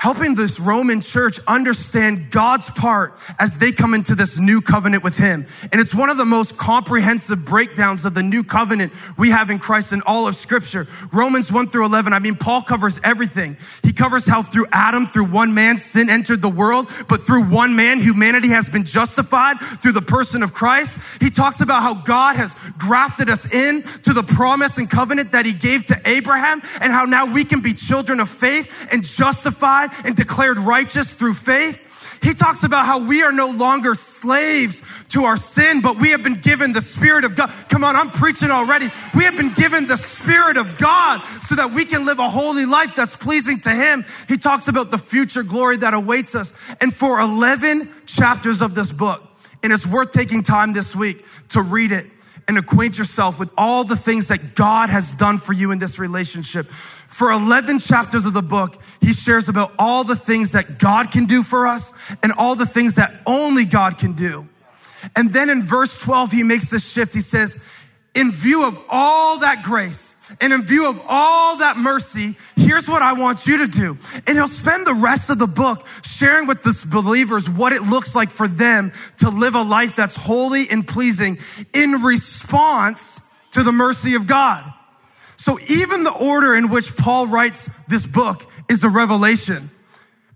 helping 0.02 0.34
this 0.34 0.58
Roman 0.58 1.00
church 1.00 1.38
understand 1.46 2.28
God's 2.32 2.68
part 2.70 3.14
as 3.38 3.60
they 3.60 3.70
come 3.70 3.94
into 3.94 4.16
this 4.16 4.36
new 4.36 4.60
covenant 4.60 5.04
with 5.04 5.16
Him. 5.16 5.46
And 5.70 5.80
it's 5.80 5.94
one 5.94 6.10
of 6.10 6.16
the 6.16 6.24
most 6.24 6.58
comprehensive 6.58 7.44
breakdowns 7.44 8.04
of 8.04 8.12
the 8.12 8.22
new 8.24 8.42
covenant 8.42 8.92
we 9.16 9.30
have 9.30 9.48
in 9.48 9.60
Christ 9.60 9.92
in 9.92 10.02
all 10.04 10.26
of 10.26 10.34
Scripture. 10.34 10.88
Romans 11.12 11.52
1 11.52 11.68
through 11.68 11.84
11, 11.84 12.12
I 12.12 12.18
mean, 12.18 12.34
Paul 12.34 12.62
covers 12.62 12.98
everything. 13.04 13.56
He 13.84 13.92
covers 13.92 14.26
how 14.26 14.42
through 14.42 14.66
Adam, 14.72 15.06
through 15.06 15.26
one 15.26 15.54
man, 15.54 15.78
sin 15.78 16.10
entered 16.10 16.42
the 16.42 16.48
world, 16.48 16.88
but 17.08 17.22
through 17.22 17.44
one 17.44 17.76
man, 17.76 18.00
humanity 18.00 18.48
has 18.48 18.68
been 18.68 18.84
justified 18.84 19.60
through 19.60 19.92
the 19.92 20.02
person 20.02 20.42
of 20.42 20.52
Christ. 20.52 21.22
He 21.22 21.30
talks 21.30 21.60
about 21.60 21.80
how 21.80 21.94
God 21.94 22.34
has 22.34 22.54
grafted 22.76 23.28
us 23.28 23.54
in 23.54 23.82
to 24.02 24.12
the 24.12 24.24
promise 24.24 24.78
and 24.78 24.90
covenant 24.90 25.30
that 25.30 25.46
He 25.46 25.52
gave 25.52 25.86
to 25.86 25.96
Abraham, 26.04 26.60
and 26.80 26.92
how 26.92 27.04
now 27.04 27.32
we 27.32 27.44
can 27.44 27.60
be 27.60 27.72
children 27.72 28.18
of 28.18 28.28
faith 28.28 28.88
and 28.92 29.04
justified 29.04 29.91
and 30.04 30.16
declared 30.16 30.58
righteous 30.58 31.12
through 31.12 31.34
faith. 31.34 31.88
He 32.22 32.34
talks 32.34 32.62
about 32.62 32.86
how 32.86 33.04
we 33.04 33.22
are 33.22 33.32
no 33.32 33.48
longer 33.48 33.94
slaves 33.94 35.04
to 35.08 35.24
our 35.24 35.36
sin, 35.36 35.80
but 35.80 35.98
we 35.98 36.10
have 36.10 36.22
been 36.22 36.40
given 36.40 36.72
the 36.72 36.80
Spirit 36.80 37.24
of 37.24 37.34
God. 37.34 37.50
Come 37.68 37.82
on, 37.82 37.96
I'm 37.96 38.10
preaching 38.10 38.50
already. 38.50 38.86
We 39.14 39.24
have 39.24 39.36
been 39.36 39.52
given 39.54 39.88
the 39.88 39.96
Spirit 39.96 40.56
of 40.56 40.78
God 40.78 41.20
so 41.42 41.56
that 41.56 41.72
we 41.72 41.84
can 41.84 42.06
live 42.06 42.20
a 42.20 42.28
holy 42.28 42.64
life 42.64 42.94
that's 42.94 43.16
pleasing 43.16 43.58
to 43.60 43.70
Him. 43.70 44.04
He 44.28 44.38
talks 44.38 44.68
about 44.68 44.92
the 44.92 44.98
future 44.98 45.42
glory 45.42 45.78
that 45.78 45.94
awaits 45.94 46.36
us. 46.36 46.74
And 46.80 46.94
for 46.94 47.18
11 47.18 47.90
chapters 48.06 48.62
of 48.62 48.76
this 48.76 48.92
book, 48.92 49.20
and 49.64 49.72
it's 49.72 49.86
worth 49.86 50.12
taking 50.12 50.44
time 50.44 50.72
this 50.72 50.94
week 50.94 51.24
to 51.50 51.62
read 51.62 51.90
it 51.90 52.06
and 52.48 52.58
acquaint 52.58 52.98
yourself 52.98 53.38
with 53.38 53.50
all 53.56 53.84
the 53.84 53.96
things 53.96 54.28
that 54.28 54.54
God 54.54 54.90
has 54.90 55.14
done 55.14 55.38
for 55.38 55.52
you 55.52 55.70
in 55.70 55.78
this 55.78 55.98
relationship. 55.98 56.66
For 56.66 57.30
11 57.30 57.78
chapters 57.78 58.26
of 58.26 58.32
the 58.32 58.42
book, 58.42 58.80
he 59.00 59.12
shares 59.12 59.48
about 59.48 59.72
all 59.78 60.04
the 60.04 60.16
things 60.16 60.52
that 60.52 60.78
God 60.78 61.10
can 61.10 61.26
do 61.26 61.42
for 61.42 61.66
us 61.66 62.16
and 62.22 62.32
all 62.32 62.54
the 62.54 62.66
things 62.66 62.96
that 62.96 63.10
only 63.26 63.64
God 63.64 63.98
can 63.98 64.12
do. 64.12 64.48
And 65.16 65.30
then 65.30 65.50
in 65.50 65.62
verse 65.62 65.98
12, 65.98 66.32
he 66.32 66.42
makes 66.42 66.70
this 66.70 66.90
shift. 66.90 67.14
He 67.14 67.20
says, 67.20 67.62
in 68.14 68.30
view 68.30 68.66
of 68.66 68.78
all 68.90 69.40
that 69.40 69.62
grace 69.62 70.16
and 70.40 70.52
in 70.52 70.62
view 70.62 70.88
of 70.88 71.00
all 71.08 71.58
that 71.58 71.76
mercy, 71.76 72.36
here's 72.56 72.88
what 72.88 73.02
I 73.02 73.14
want 73.14 73.46
you 73.46 73.58
to 73.58 73.66
do. 73.66 73.98
And 74.26 74.36
he'll 74.36 74.48
spend 74.48 74.86
the 74.86 74.94
rest 74.94 75.30
of 75.30 75.38
the 75.38 75.46
book 75.46 75.86
sharing 76.04 76.46
with 76.46 76.62
the 76.62 76.86
believers 76.90 77.48
what 77.48 77.72
it 77.72 77.82
looks 77.82 78.14
like 78.14 78.28
for 78.28 78.48
them 78.48 78.92
to 79.18 79.30
live 79.30 79.54
a 79.54 79.62
life 79.62 79.96
that's 79.96 80.16
holy 80.16 80.66
and 80.70 80.86
pleasing 80.86 81.38
in 81.72 82.02
response 82.02 83.22
to 83.52 83.62
the 83.62 83.72
mercy 83.72 84.14
of 84.14 84.26
God. 84.26 84.70
So 85.36 85.58
even 85.68 86.04
the 86.04 86.12
order 86.12 86.54
in 86.54 86.68
which 86.68 86.96
Paul 86.96 87.26
writes 87.26 87.66
this 87.86 88.06
book 88.06 88.44
is 88.68 88.84
a 88.84 88.88
revelation. 88.88 89.70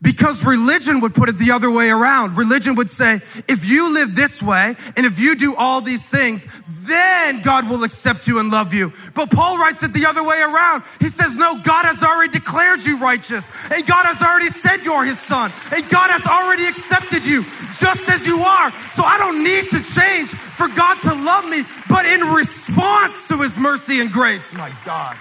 Because 0.03 0.45
religion 0.45 1.01
would 1.01 1.15
put 1.15 1.31
it 1.31 1.39
the 1.39 1.53
other 1.53 1.71
way 1.71 1.89
around. 1.89 2.37
Religion 2.37 2.75
would 2.75 2.91
say, 2.91 3.15
if 3.49 3.65
you 3.65 3.95
live 3.95 4.15
this 4.15 4.43
way 4.43 4.75
and 4.95 5.07
if 5.07 5.19
you 5.19 5.35
do 5.35 5.55
all 5.57 5.81
these 5.81 6.07
things, 6.07 6.63
then 6.87 7.41
God 7.41 7.69
will 7.69 7.83
accept 7.83 8.29
you 8.29 8.39
and 8.39 8.51
love 8.51 8.75
you. 8.75 8.93
But 9.15 9.31
Paul 9.31 9.59
writes 9.59 9.83
it 9.83 9.95
the 9.95 10.05
other 10.07 10.23
way 10.23 10.39
around. 10.39 10.85
He 11.01 11.07
says, 11.07 11.39
no, 11.39 11.55
God 11.63 11.87
has 11.87 12.03
already 12.03 12.31
declared 12.33 12.85
you 12.85 12.99
righteous 12.99 13.49
and 13.73 13.87
God 13.87 14.05
has 14.05 14.21
already 14.21 14.51
said 14.51 14.85
you're 14.85 15.05
his 15.05 15.19
son 15.19 15.51
and 15.73 15.89
God 15.89 16.11
has 16.11 16.27
already 16.27 16.67
accepted 16.67 17.27
you 17.27 17.43
just 17.73 18.09
as 18.11 18.27
you 18.27 18.39
are. 18.39 18.71
So 18.91 19.03
I 19.03 19.17
don't 19.17 19.43
need 19.43 19.71
to 19.71 19.81
change 19.83 20.29
for 20.29 20.69
God 20.69 21.01
to 21.03 21.15
love 21.15 21.49
me, 21.49 21.63
but 21.89 22.05
in 22.05 22.21
response 22.21 23.29
to 23.29 23.39
his 23.39 23.59
mercy 23.59 24.01
and 24.01 24.13
grace. 24.13 24.53
My 24.53 24.73
God. 24.85 25.17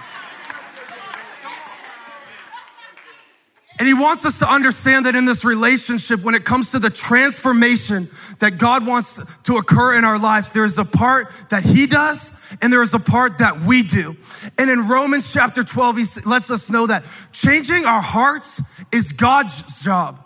And 3.78 3.86
he 3.86 3.92
wants 3.92 4.24
us 4.24 4.38
to 4.38 4.50
understand 4.50 5.04
that 5.04 5.14
in 5.14 5.26
this 5.26 5.44
relationship, 5.44 6.22
when 6.22 6.34
it 6.34 6.44
comes 6.44 6.72
to 6.72 6.78
the 6.78 6.88
transformation 6.88 8.08
that 8.38 8.56
God 8.56 8.86
wants 8.86 9.20
to 9.42 9.56
occur 9.56 9.98
in 9.98 10.04
our 10.04 10.18
lives, 10.18 10.50
there 10.50 10.64
is 10.64 10.78
a 10.78 10.84
part 10.84 11.28
that 11.50 11.62
he 11.62 11.86
does 11.86 12.40
and 12.62 12.72
there 12.72 12.82
is 12.82 12.94
a 12.94 12.98
part 12.98 13.38
that 13.38 13.60
we 13.60 13.82
do. 13.82 14.16
And 14.58 14.70
in 14.70 14.88
Romans 14.88 15.30
chapter 15.30 15.62
12, 15.62 15.96
he 15.96 16.04
lets 16.24 16.50
us 16.50 16.70
know 16.70 16.86
that 16.86 17.04
changing 17.32 17.84
our 17.84 18.00
hearts 18.00 18.62
is 18.92 19.12
God's 19.12 19.82
job, 19.82 20.24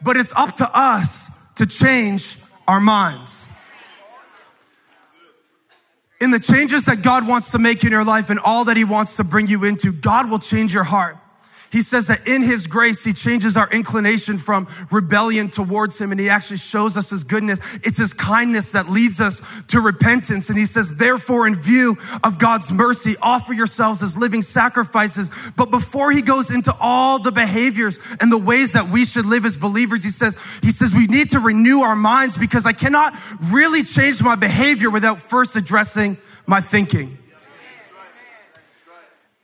but 0.00 0.16
it's 0.16 0.32
up 0.36 0.56
to 0.56 0.70
us 0.72 1.30
to 1.56 1.66
change 1.66 2.38
our 2.68 2.80
minds. 2.80 3.48
In 6.20 6.30
the 6.30 6.38
changes 6.38 6.84
that 6.84 7.02
God 7.02 7.26
wants 7.26 7.50
to 7.50 7.58
make 7.58 7.82
in 7.82 7.90
your 7.90 8.04
life 8.04 8.30
and 8.30 8.38
all 8.38 8.66
that 8.66 8.76
he 8.76 8.84
wants 8.84 9.16
to 9.16 9.24
bring 9.24 9.48
you 9.48 9.64
into, 9.64 9.90
God 9.90 10.30
will 10.30 10.38
change 10.38 10.72
your 10.72 10.84
heart. 10.84 11.16
He 11.72 11.80
says 11.80 12.08
that 12.08 12.28
in 12.28 12.42
his 12.42 12.66
grace, 12.66 13.02
he 13.02 13.14
changes 13.14 13.56
our 13.56 13.68
inclination 13.70 14.36
from 14.36 14.68
rebellion 14.90 15.48
towards 15.48 15.98
him 15.98 16.10
and 16.10 16.20
he 16.20 16.28
actually 16.28 16.58
shows 16.58 16.98
us 16.98 17.08
his 17.08 17.24
goodness. 17.24 17.58
It's 17.82 17.96
his 17.96 18.12
kindness 18.12 18.72
that 18.72 18.90
leads 18.90 19.22
us 19.22 19.40
to 19.68 19.80
repentance. 19.80 20.50
And 20.50 20.58
he 20.58 20.66
says, 20.66 20.98
therefore, 20.98 21.46
in 21.46 21.54
view 21.54 21.96
of 22.22 22.38
God's 22.38 22.70
mercy, 22.70 23.14
offer 23.22 23.54
yourselves 23.54 24.02
as 24.02 24.18
living 24.18 24.42
sacrifices. 24.42 25.30
But 25.56 25.70
before 25.70 26.12
he 26.12 26.20
goes 26.20 26.54
into 26.54 26.74
all 26.78 27.18
the 27.18 27.32
behaviors 27.32 27.98
and 28.20 28.30
the 28.30 28.36
ways 28.36 28.74
that 28.74 28.90
we 28.90 29.06
should 29.06 29.24
live 29.24 29.46
as 29.46 29.56
believers, 29.56 30.04
he 30.04 30.10
says, 30.10 30.36
he 30.62 30.72
says, 30.72 30.92
we 30.94 31.06
need 31.06 31.30
to 31.30 31.40
renew 31.40 31.80
our 31.80 31.96
minds 31.96 32.36
because 32.36 32.66
I 32.66 32.74
cannot 32.74 33.14
really 33.50 33.82
change 33.82 34.22
my 34.22 34.36
behavior 34.36 34.90
without 34.90 35.20
first 35.20 35.56
addressing 35.56 36.18
my 36.46 36.60
thinking. 36.60 37.16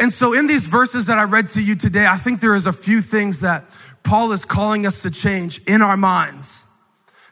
And 0.01 0.13
so 0.13 0.33
in 0.33 0.47
these 0.47 0.67
verses 0.67 1.07
that 1.07 1.19
I 1.19 1.25
read 1.25 1.49
to 1.51 1.63
you 1.63 1.75
today, 1.75 2.07
I 2.07 2.17
think 2.17 2.41
there 2.41 2.55
is 2.55 2.67
a 2.67 2.73
few 2.73 3.01
things 3.01 3.41
that 3.41 3.65
Paul 4.05 4.33
is 4.33 4.45
calling 4.45 4.87
us 4.87 5.03
to 5.03 5.11
change 5.11 5.61
in 5.67 5.83
our 5.83 5.97
minds 5.97 6.67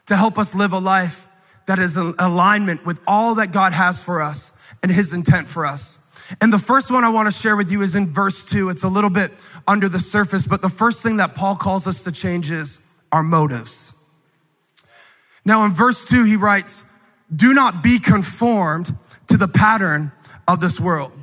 to 0.07 0.15
help 0.15 0.37
us 0.37 0.53
live 0.53 0.73
a 0.73 0.79
life 0.79 1.27
that 1.65 1.79
is 1.79 1.97
in 1.97 2.13
alignment 2.19 2.85
with 2.85 2.99
all 3.07 3.35
that 3.35 3.51
God 3.51 3.73
has 3.73 4.03
for 4.03 4.21
us 4.21 4.57
and 4.83 4.91
his 4.91 5.13
intent 5.13 5.47
for 5.47 5.65
us. 5.65 6.03
And 6.41 6.51
the 6.51 6.59
first 6.59 6.91
one 6.91 7.05
I 7.05 7.09
want 7.09 7.27
to 7.27 7.31
share 7.31 7.55
with 7.55 7.71
you 7.71 7.81
is 7.81 7.95
in 7.95 8.07
verse 8.07 8.43
two. 8.43 8.69
It's 8.69 8.83
a 8.83 8.89
little 8.89 9.09
bit 9.09 9.31
under 9.65 9.87
the 9.87 9.99
surface, 9.99 10.45
but 10.45 10.61
the 10.61 10.69
first 10.69 11.01
thing 11.01 11.17
that 11.17 11.35
Paul 11.35 11.55
calls 11.55 11.87
us 11.87 12.03
to 12.03 12.11
change 12.11 12.51
is 12.51 12.85
our 13.11 13.23
motives. 13.23 13.93
Now 15.45 15.65
in 15.65 15.71
verse 15.71 16.03
two, 16.03 16.25
he 16.25 16.35
writes, 16.35 16.91
do 17.33 17.53
not 17.53 17.81
be 17.81 17.99
conformed 17.99 18.97
to 19.27 19.37
the 19.37 19.47
pattern 19.47 20.11
of 20.47 20.59
this 20.59 20.79
world. 20.79 21.13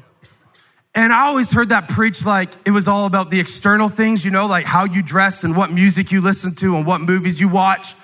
And 0.96 1.12
I 1.12 1.26
always 1.26 1.52
heard 1.52 1.70
that 1.70 1.88
preached 1.88 2.24
like 2.24 2.50
it 2.64 2.70
was 2.70 2.86
all 2.86 3.06
about 3.06 3.30
the 3.30 3.40
external 3.40 3.88
things, 3.88 4.24
you 4.24 4.30
know, 4.30 4.46
like 4.46 4.64
how 4.64 4.84
you 4.84 5.02
dress 5.02 5.42
and 5.42 5.56
what 5.56 5.72
music 5.72 6.12
you 6.12 6.20
listen 6.20 6.54
to 6.56 6.76
and 6.76 6.86
what 6.86 7.00
movies 7.00 7.40
you 7.40 7.48
watch. 7.48 7.94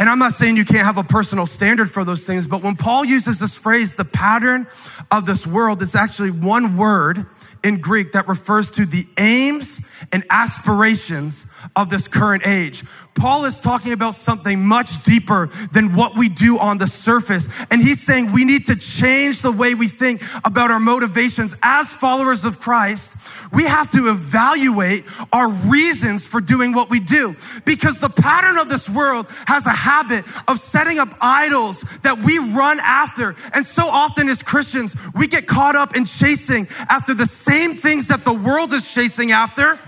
And 0.00 0.08
I'm 0.08 0.18
not 0.18 0.32
saying 0.32 0.56
you 0.56 0.64
can't 0.64 0.84
have 0.84 0.98
a 0.98 1.04
personal 1.04 1.46
standard 1.46 1.90
for 1.90 2.04
those 2.04 2.24
things, 2.24 2.46
but 2.46 2.62
when 2.62 2.76
Paul 2.76 3.04
uses 3.04 3.38
this 3.40 3.56
phrase, 3.56 3.94
the 3.94 4.04
pattern 4.04 4.66
of 5.10 5.26
this 5.26 5.46
world, 5.46 5.82
it's 5.82 5.94
actually 5.94 6.30
one 6.30 6.76
word 6.76 7.26
in 7.64 7.80
Greek 7.80 8.12
that 8.12 8.28
refers 8.28 8.70
to 8.72 8.84
the 8.84 9.06
aims 9.18 9.88
and 10.12 10.24
aspirations 10.30 11.46
of 11.76 11.90
this 11.90 12.08
current 12.08 12.46
age. 12.46 12.84
Paul 13.18 13.46
is 13.46 13.58
talking 13.58 13.92
about 13.92 14.14
something 14.14 14.64
much 14.64 15.02
deeper 15.02 15.48
than 15.72 15.94
what 15.94 16.16
we 16.16 16.28
do 16.28 16.56
on 16.58 16.78
the 16.78 16.86
surface. 16.86 17.66
And 17.70 17.82
he's 17.82 18.00
saying 18.00 18.32
we 18.32 18.44
need 18.44 18.66
to 18.66 18.76
change 18.76 19.42
the 19.42 19.50
way 19.50 19.74
we 19.74 19.88
think 19.88 20.22
about 20.44 20.70
our 20.70 20.78
motivations 20.78 21.56
as 21.62 21.94
followers 21.96 22.44
of 22.44 22.60
Christ. 22.60 23.16
We 23.52 23.64
have 23.64 23.90
to 23.90 24.08
evaluate 24.08 25.04
our 25.32 25.50
reasons 25.50 26.28
for 26.28 26.40
doing 26.40 26.72
what 26.72 26.90
we 26.90 27.00
do 27.00 27.34
because 27.64 27.98
the 27.98 28.08
pattern 28.08 28.56
of 28.56 28.68
this 28.68 28.88
world 28.88 29.26
has 29.46 29.66
a 29.66 29.70
habit 29.70 30.24
of 30.46 30.60
setting 30.60 30.98
up 31.00 31.08
idols 31.20 31.80
that 32.02 32.18
we 32.18 32.38
run 32.38 32.78
after. 32.80 33.34
And 33.52 33.66
so 33.66 33.82
often 33.82 34.28
as 34.28 34.44
Christians, 34.44 34.96
we 35.14 35.26
get 35.26 35.48
caught 35.48 35.74
up 35.74 35.96
in 35.96 36.04
chasing 36.04 36.68
after 36.88 37.14
the 37.14 37.26
same 37.26 37.57
things 37.74 38.08
that 38.08 38.24
the 38.24 38.34
world 38.34 38.72
is 38.72 38.92
chasing 38.92 39.32
after 39.32 39.78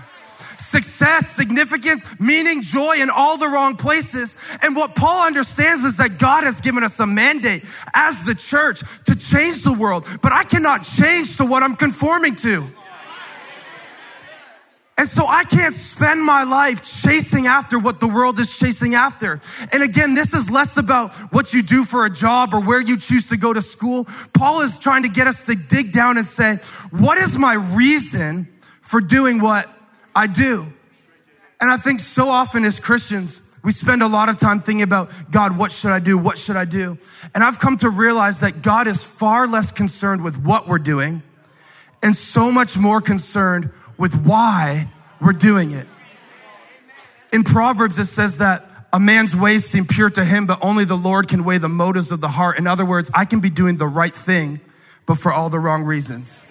success, 0.61 1.27
significance, 1.31 2.05
meaning, 2.19 2.61
joy 2.61 2.95
in 2.99 3.09
all 3.09 3.37
the 3.37 3.47
wrong 3.47 3.75
places. 3.75 4.37
And 4.61 4.75
what 4.75 4.95
Paul 4.95 5.25
understands 5.25 5.83
is 5.83 5.97
that 5.97 6.19
God 6.19 6.43
has 6.43 6.61
given 6.61 6.83
us 6.83 6.99
a 6.99 7.07
mandate 7.07 7.65
as 7.95 8.23
the 8.23 8.35
church 8.35 8.81
to 9.05 9.15
change 9.15 9.63
the 9.63 9.73
world, 9.73 10.05
but 10.21 10.31
I 10.31 10.43
cannot 10.43 10.83
change 10.83 11.37
to 11.37 11.45
what 11.45 11.63
I'm 11.63 11.75
conforming 11.75 12.35
to. 12.35 12.67
And 14.97 15.07
so 15.09 15.25
I 15.25 15.45
can't 15.45 15.73
spend 15.73 16.21
my 16.21 16.43
life 16.43 16.83
chasing 16.83 17.47
after 17.47 17.79
what 17.79 17.99
the 17.99 18.07
world 18.07 18.39
is 18.39 18.57
chasing 18.57 18.93
after. 18.93 19.41
And 19.73 19.81
again, 19.81 20.13
this 20.13 20.33
is 20.33 20.51
less 20.51 20.77
about 20.77 21.11
what 21.33 21.53
you 21.53 21.63
do 21.63 21.85
for 21.85 22.05
a 22.05 22.09
job 22.09 22.53
or 22.53 22.61
where 22.61 22.81
you 22.81 22.97
choose 22.97 23.29
to 23.29 23.37
go 23.37 23.51
to 23.51 23.61
school. 23.61 24.05
Paul 24.33 24.61
is 24.61 24.77
trying 24.77 25.03
to 25.03 25.09
get 25.09 25.25
us 25.27 25.45
to 25.45 25.55
dig 25.55 25.91
down 25.91 26.17
and 26.17 26.25
say, 26.25 26.57
what 26.91 27.17
is 27.17 27.37
my 27.37 27.53
reason 27.53 28.47
for 28.81 28.99
doing 28.99 29.41
what 29.41 29.67
I 30.15 30.27
do. 30.27 30.65
And 31.61 31.71
I 31.71 31.77
think 31.77 31.99
so 31.99 32.27
often 32.27 32.65
as 32.65 32.79
Christians, 32.79 33.41
we 33.63 33.71
spend 33.71 34.01
a 34.01 34.07
lot 34.07 34.29
of 34.29 34.37
time 34.37 34.59
thinking 34.59 34.81
about, 34.81 35.09
God, 35.29 35.57
what 35.57 35.71
should 35.71 35.91
I 35.91 35.99
do? 35.99 36.17
What 36.17 36.37
should 36.37 36.55
I 36.55 36.65
do? 36.65 36.97
And 37.33 37.43
I've 37.43 37.59
come 37.59 37.77
to 37.77 37.89
realize 37.89 38.39
that 38.39 38.61
God 38.61 38.87
is 38.87 39.05
far 39.05 39.47
less 39.47 39.71
concerned 39.71 40.23
with 40.23 40.37
what 40.43 40.67
we're 40.67 40.79
doing 40.79 41.21
and 42.03 42.15
so 42.15 42.51
much 42.51 42.77
more 42.77 42.99
concerned 42.99 43.69
with 44.01 44.25
why 44.25 44.87
we're 45.21 45.31
doing 45.31 45.71
it. 45.71 45.85
In 47.31 47.43
Proverbs, 47.43 47.99
it 47.99 48.07
says 48.07 48.39
that 48.39 48.63
a 48.91 48.99
man's 48.99 49.35
ways 49.35 49.63
seem 49.63 49.85
pure 49.85 50.09
to 50.09 50.25
him, 50.25 50.47
but 50.47 50.57
only 50.63 50.85
the 50.85 50.97
Lord 50.97 51.27
can 51.27 51.43
weigh 51.43 51.59
the 51.59 51.69
motives 51.69 52.11
of 52.11 52.19
the 52.19 52.27
heart. 52.27 52.57
In 52.57 52.65
other 52.65 52.83
words, 52.83 53.11
I 53.13 53.25
can 53.25 53.41
be 53.41 53.51
doing 53.51 53.77
the 53.77 53.85
right 53.85 54.13
thing, 54.13 54.59
but 55.05 55.19
for 55.19 55.31
all 55.31 55.51
the 55.51 55.59
wrong 55.59 55.83
reasons. 55.83 56.43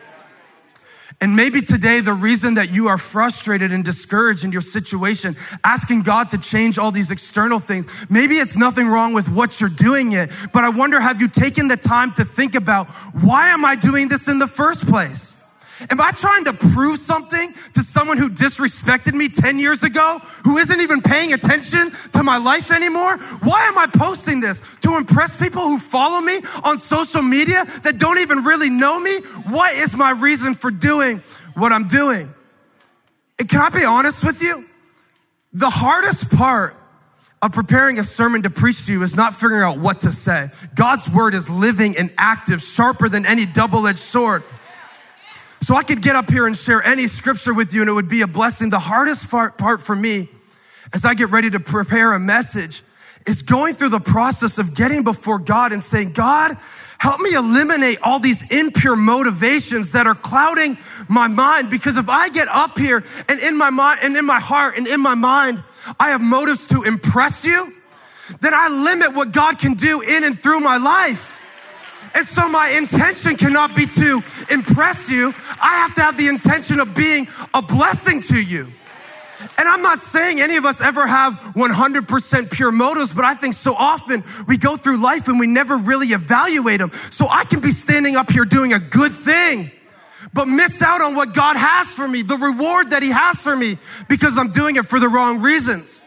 And 1.20 1.34
maybe 1.34 1.60
today, 1.60 2.00
the 2.00 2.14
reason 2.14 2.54
that 2.54 2.70
you 2.70 2.86
are 2.86 2.96
frustrated 2.96 3.72
and 3.72 3.84
discouraged 3.84 4.44
in 4.44 4.52
your 4.52 4.62
situation, 4.62 5.34
asking 5.64 6.02
God 6.02 6.30
to 6.30 6.38
change 6.38 6.78
all 6.78 6.92
these 6.92 7.10
external 7.10 7.58
things, 7.58 8.06
maybe 8.08 8.36
it's 8.36 8.56
nothing 8.56 8.86
wrong 8.86 9.12
with 9.12 9.28
what 9.28 9.60
you're 9.60 9.68
doing 9.68 10.12
it, 10.12 10.30
but 10.52 10.62
I 10.62 10.68
wonder, 10.68 11.00
have 11.00 11.20
you 11.20 11.26
taken 11.26 11.66
the 11.66 11.76
time 11.76 12.12
to 12.12 12.24
think 12.24 12.54
about 12.54 12.86
why 13.22 13.48
am 13.48 13.64
I 13.64 13.74
doing 13.74 14.08
this 14.08 14.28
in 14.28 14.38
the 14.38 14.46
first 14.46 14.86
place? 14.86 15.39
Am 15.88 16.00
I 16.00 16.10
trying 16.12 16.44
to 16.44 16.52
prove 16.52 16.98
something 16.98 17.54
to 17.72 17.82
someone 17.82 18.18
who 18.18 18.28
disrespected 18.28 19.14
me 19.14 19.28
10 19.28 19.58
years 19.58 19.82
ago, 19.82 20.20
who 20.44 20.58
isn't 20.58 20.80
even 20.80 21.00
paying 21.00 21.32
attention 21.32 21.90
to 22.12 22.22
my 22.22 22.36
life 22.36 22.70
anymore? 22.70 23.16
Why 23.16 23.66
am 23.66 23.78
I 23.78 23.86
posting 23.86 24.40
this? 24.40 24.60
To 24.82 24.96
impress 24.96 25.36
people 25.36 25.62
who 25.62 25.78
follow 25.78 26.20
me 26.20 26.40
on 26.64 26.76
social 26.76 27.22
media 27.22 27.64
that 27.82 27.98
don't 27.98 28.18
even 28.18 28.44
really 28.44 28.68
know 28.68 29.00
me? 29.00 29.16
What 29.48 29.74
is 29.74 29.96
my 29.96 30.10
reason 30.10 30.54
for 30.54 30.70
doing 30.70 31.22
what 31.54 31.72
I'm 31.72 31.88
doing? 31.88 32.28
And 33.38 33.48
can 33.48 33.60
I 33.60 33.70
be 33.70 33.84
honest 33.84 34.22
with 34.22 34.42
you? 34.42 34.66
The 35.54 35.70
hardest 35.70 36.30
part 36.36 36.76
of 37.42 37.52
preparing 37.52 37.98
a 37.98 38.04
sermon 38.04 38.42
to 38.42 38.50
preach 38.50 38.84
to 38.86 38.92
you 38.92 39.02
is 39.02 39.16
not 39.16 39.34
figuring 39.34 39.62
out 39.62 39.78
what 39.78 40.00
to 40.00 40.10
say. 40.10 40.48
God's 40.74 41.08
word 41.08 41.34
is 41.34 41.48
living 41.48 41.96
and 41.96 42.12
active, 42.18 42.60
sharper 42.60 43.08
than 43.08 43.24
any 43.24 43.46
double-edged 43.46 43.98
sword. 43.98 44.42
So 45.62 45.74
I 45.74 45.82
could 45.82 46.02
get 46.02 46.16
up 46.16 46.30
here 46.30 46.46
and 46.46 46.56
share 46.56 46.82
any 46.82 47.06
scripture 47.06 47.52
with 47.52 47.74
you 47.74 47.82
and 47.82 47.90
it 47.90 47.92
would 47.92 48.08
be 48.08 48.22
a 48.22 48.26
blessing. 48.26 48.70
The 48.70 48.78
hardest 48.78 49.30
part, 49.30 49.82
for 49.82 49.94
me 49.94 50.28
as 50.94 51.04
I 51.04 51.14
get 51.14 51.30
ready 51.30 51.50
to 51.50 51.60
prepare 51.60 52.12
a 52.12 52.18
message 52.18 52.82
is 53.26 53.42
going 53.42 53.74
through 53.74 53.90
the 53.90 54.00
process 54.00 54.58
of 54.58 54.74
getting 54.74 55.04
before 55.04 55.38
God 55.38 55.72
and 55.72 55.82
saying, 55.82 56.12
God, 56.12 56.56
help 56.98 57.20
me 57.20 57.34
eliminate 57.34 57.98
all 58.02 58.18
these 58.18 58.50
impure 58.50 58.96
motivations 58.96 59.92
that 59.92 60.06
are 60.06 60.14
clouding 60.14 60.78
my 61.08 61.28
mind. 61.28 61.70
Because 61.70 61.98
if 61.98 62.08
I 62.08 62.30
get 62.30 62.48
up 62.48 62.78
here 62.78 63.04
and 63.28 63.40
in 63.40 63.56
my 63.56 63.70
mind 63.70 64.00
and 64.02 64.16
in 64.16 64.24
my 64.24 64.40
heart 64.40 64.76
and 64.78 64.86
in 64.86 65.00
my 65.00 65.14
mind, 65.14 65.62
I 65.98 66.10
have 66.10 66.20
motives 66.20 66.66
to 66.68 66.82
impress 66.82 67.44
you, 67.44 67.72
then 68.40 68.54
I 68.54 68.68
limit 68.68 69.14
what 69.14 69.32
God 69.32 69.58
can 69.58 69.74
do 69.74 70.00
in 70.00 70.24
and 70.24 70.38
through 70.38 70.60
my 70.60 70.78
life. 70.78 71.39
And 72.14 72.26
so 72.26 72.48
my 72.48 72.68
intention 72.70 73.36
cannot 73.36 73.74
be 73.76 73.86
to 73.86 74.22
impress 74.50 75.10
you. 75.10 75.28
I 75.62 75.74
have 75.76 75.94
to 75.94 76.00
have 76.02 76.16
the 76.16 76.28
intention 76.28 76.80
of 76.80 76.94
being 76.94 77.28
a 77.54 77.62
blessing 77.62 78.20
to 78.22 78.42
you. 78.42 78.68
And 79.56 79.68
I'm 79.68 79.82
not 79.82 79.98
saying 79.98 80.40
any 80.40 80.56
of 80.56 80.64
us 80.64 80.80
ever 80.80 81.06
have 81.06 81.34
100% 81.54 82.50
pure 82.50 82.72
motives, 82.72 83.14
but 83.14 83.24
I 83.24 83.34
think 83.34 83.54
so 83.54 83.74
often 83.74 84.22
we 84.46 84.58
go 84.58 84.76
through 84.76 85.02
life 85.02 85.28
and 85.28 85.38
we 85.38 85.46
never 85.46 85.78
really 85.78 86.08
evaluate 86.08 86.80
them. 86.80 86.92
So 86.92 87.26
I 87.28 87.44
can 87.44 87.60
be 87.60 87.70
standing 87.70 88.16
up 88.16 88.30
here 88.30 88.44
doing 88.44 88.72
a 88.72 88.78
good 88.78 89.12
thing, 89.12 89.70
but 90.34 90.46
miss 90.46 90.82
out 90.82 91.00
on 91.00 91.14
what 91.14 91.34
God 91.34 91.56
has 91.56 91.94
for 91.94 92.06
me, 92.06 92.22
the 92.22 92.36
reward 92.36 92.90
that 92.90 93.02
He 93.02 93.10
has 93.10 93.40
for 93.40 93.56
me, 93.56 93.78
because 94.08 94.36
I'm 94.36 94.52
doing 94.52 94.76
it 94.76 94.84
for 94.84 95.00
the 95.00 95.08
wrong 95.08 95.40
reasons. 95.40 96.04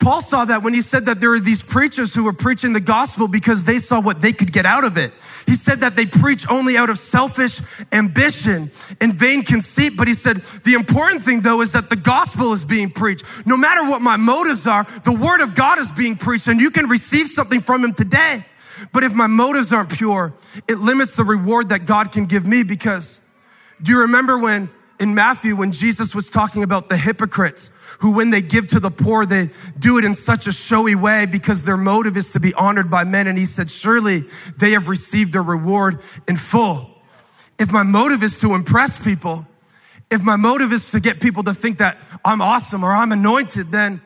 Paul 0.00 0.22
saw 0.22 0.46
that 0.46 0.62
when 0.62 0.72
he 0.72 0.80
said 0.80 1.04
that 1.04 1.20
there 1.20 1.34
are 1.34 1.40
these 1.40 1.62
preachers 1.62 2.14
who 2.14 2.24
were 2.24 2.32
preaching 2.32 2.72
the 2.72 2.80
gospel 2.80 3.28
because 3.28 3.64
they 3.64 3.76
saw 3.76 4.00
what 4.00 4.22
they 4.22 4.32
could 4.32 4.50
get 4.50 4.64
out 4.64 4.84
of 4.84 4.96
it. 4.96 5.12
He 5.46 5.54
said 5.54 5.80
that 5.80 5.94
they 5.94 6.06
preach 6.06 6.46
only 6.50 6.78
out 6.78 6.88
of 6.88 6.98
selfish 6.98 7.60
ambition 7.92 8.70
and 9.02 9.12
vain 9.12 9.42
conceit. 9.42 9.92
But 9.98 10.08
he 10.08 10.14
said 10.14 10.38
the 10.64 10.72
important 10.72 11.22
thing 11.22 11.40
though 11.40 11.60
is 11.60 11.72
that 11.72 11.90
the 11.90 11.96
gospel 11.96 12.54
is 12.54 12.64
being 12.64 12.88
preached. 12.90 13.46
No 13.46 13.58
matter 13.58 13.82
what 13.82 14.00
my 14.00 14.16
motives 14.16 14.66
are, 14.66 14.84
the 15.04 15.12
word 15.12 15.42
of 15.42 15.54
God 15.54 15.78
is 15.78 15.92
being 15.92 16.16
preached 16.16 16.48
and 16.48 16.60
you 16.60 16.70
can 16.70 16.88
receive 16.88 17.28
something 17.28 17.60
from 17.60 17.84
him 17.84 17.92
today. 17.92 18.46
But 18.92 19.04
if 19.04 19.12
my 19.12 19.26
motives 19.26 19.70
aren't 19.70 19.90
pure, 19.90 20.32
it 20.66 20.78
limits 20.78 21.14
the 21.14 21.24
reward 21.24 21.68
that 21.68 21.84
God 21.84 22.10
can 22.10 22.24
give 22.24 22.46
me 22.46 22.62
because 22.62 23.20
do 23.82 23.92
you 23.92 24.00
remember 24.00 24.38
when 24.38 24.70
in 25.00 25.14
Matthew 25.14 25.56
when 25.56 25.72
Jesus 25.72 26.14
was 26.14 26.28
talking 26.28 26.62
about 26.62 26.90
the 26.90 26.96
hypocrites 26.96 27.72
who 28.00 28.12
when 28.12 28.30
they 28.30 28.42
give 28.42 28.68
to 28.68 28.80
the 28.80 28.90
poor, 28.90 29.26
they 29.26 29.48
do 29.78 29.98
it 29.98 30.04
in 30.04 30.14
such 30.14 30.46
a 30.46 30.52
showy 30.52 30.94
way 30.94 31.26
because 31.26 31.64
their 31.64 31.76
motive 31.76 32.16
is 32.16 32.32
to 32.32 32.40
be 32.40 32.54
honored 32.54 32.90
by 32.90 33.04
men. 33.04 33.26
And 33.26 33.36
he 33.36 33.46
said, 33.46 33.70
surely 33.70 34.20
they 34.58 34.72
have 34.72 34.88
received 34.88 35.32
their 35.32 35.42
reward 35.42 36.00
in 36.28 36.36
full. 36.36 36.98
If 37.58 37.72
my 37.72 37.82
motive 37.82 38.22
is 38.22 38.38
to 38.40 38.54
impress 38.54 39.02
people, 39.02 39.46
if 40.10 40.22
my 40.22 40.36
motive 40.36 40.72
is 40.72 40.90
to 40.92 41.00
get 41.00 41.20
people 41.20 41.42
to 41.44 41.54
think 41.54 41.78
that 41.78 41.98
I'm 42.24 42.40
awesome 42.40 42.84
or 42.84 42.90
I'm 42.90 43.12
anointed, 43.12 43.70
then 43.72 44.00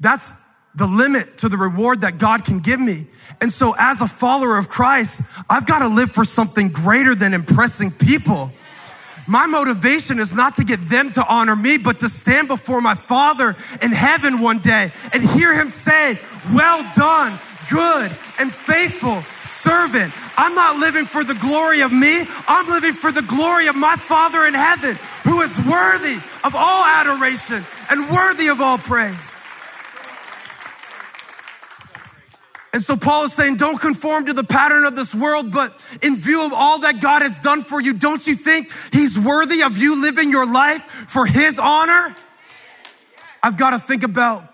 that's 0.00 0.32
the 0.74 0.86
limit 0.86 1.38
to 1.38 1.48
the 1.48 1.56
reward 1.56 2.02
that 2.02 2.18
God 2.18 2.44
can 2.44 2.58
give 2.58 2.80
me. 2.80 3.06
And 3.40 3.50
so 3.50 3.74
as 3.78 4.02
a 4.02 4.08
follower 4.08 4.56
of 4.56 4.68
Christ, 4.68 5.22
I've 5.48 5.66
got 5.66 5.80
to 5.80 5.88
live 5.88 6.10
for 6.10 6.24
something 6.24 6.68
greater 6.68 7.14
than 7.14 7.34
impressing 7.34 7.90
people. 7.90 8.52
My 9.26 9.46
motivation 9.46 10.18
is 10.18 10.34
not 10.34 10.56
to 10.56 10.64
get 10.64 10.80
them 10.88 11.12
to 11.12 11.26
honor 11.26 11.56
me, 11.56 11.78
but 11.78 12.00
to 12.00 12.08
stand 12.08 12.48
before 12.48 12.80
my 12.80 12.94
Father 12.94 13.56
in 13.82 13.92
heaven 13.92 14.40
one 14.40 14.58
day 14.58 14.92
and 15.12 15.22
hear 15.22 15.52
Him 15.54 15.70
say, 15.70 16.18
Well 16.54 16.84
done, 16.94 17.38
good 17.70 18.10
and 18.38 18.54
faithful 18.54 19.22
servant. 19.42 20.12
I'm 20.36 20.54
not 20.54 20.78
living 20.78 21.06
for 21.06 21.24
the 21.24 21.34
glory 21.34 21.80
of 21.80 21.92
me, 21.92 22.24
I'm 22.46 22.68
living 22.68 22.92
for 22.92 23.10
the 23.10 23.22
glory 23.22 23.66
of 23.66 23.76
my 23.76 23.96
Father 23.96 24.46
in 24.46 24.54
heaven, 24.54 24.96
who 25.24 25.40
is 25.40 25.56
worthy 25.66 26.16
of 26.44 26.54
all 26.54 26.84
adoration 26.84 27.64
and 27.90 28.08
worthy 28.10 28.48
of 28.48 28.60
all 28.60 28.78
praise. 28.78 29.42
And 32.76 32.82
so 32.82 32.94
Paul 32.94 33.24
is 33.24 33.32
saying, 33.32 33.56
don't 33.56 33.80
conform 33.80 34.26
to 34.26 34.34
the 34.34 34.44
pattern 34.44 34.84
of 34.84 34.94
this 34.94 35.14
world, 35.14 35.50
but 35.50 35.72
in 36.02 36.14
view 36.14 36.44
of 36.44 36.52
all 36.52 36.80
that 36.80 37.00
God 37.00 37.22
has 37.22 37.38
done 37.38 37.62
for 37.62 37.80
you, 37.80 37.94
don't 37.94 38.26
you 38.26 38.34
think 38.34 38.70
he's 38.92 39.18
worthy 39.18 39.62
of 39.62 39.78
you 39.78 40.02
living 40.02 40.28
your 40.28 40.44
life 40.44 40.82
for 40.82 41.24
his 41.24 41.58
honor? 41.58 42.14
I've 43.42 43.56
got 43.56 43.70
to 43.70 43.78
think 43.78 44.02
about 44.02 44.52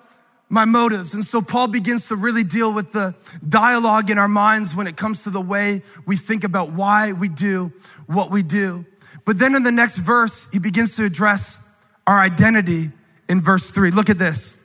my 0.49 0.65
motives. 0.65 1.15
And 1.15 1.25
so 1.25 1.43
Paul 1.43 1.67
begins 1.67 2.07
to 2.11 2.15
really 2.15 2.45
deal 2.45 2.73
with 2.73 2.93
the 2.93 3.17
dialogue 3.49 4.09
in 4.09 4.19
our 4.19 4.29
minds 4.29 4.77
when 4.77 4.87
it 4.87 4.97
comes 4.97 5.25
to 5.25 5.31
the 5.31 5.41
way 5.41 5.83
we 6.07 6.17
think 6.17 6.45
about 6.45 6.71
why 6.71 7.11
we 7.15 7.27
do 7.29 7.73
what 8.07 8.31
we 8.31 8.45
do. 8.45 8.87
But 9.25 9.41
then 9.41 9.57
in 9.57 9.65
the 9.65 9.73
next 9.73 9.99
verse, 9.99 10.47
he 10.53 10.61
begins 10.61 10.95
to 10.95 11.05
address 11.05 11.59
our 12.07 12.21
identity 12.21 12.91
in 13.29 13.41
verse 13.41 13.69
three. 13.69 13.91
Look 13.91 14.11
at 14.11 14.21
this. 14.21 14.65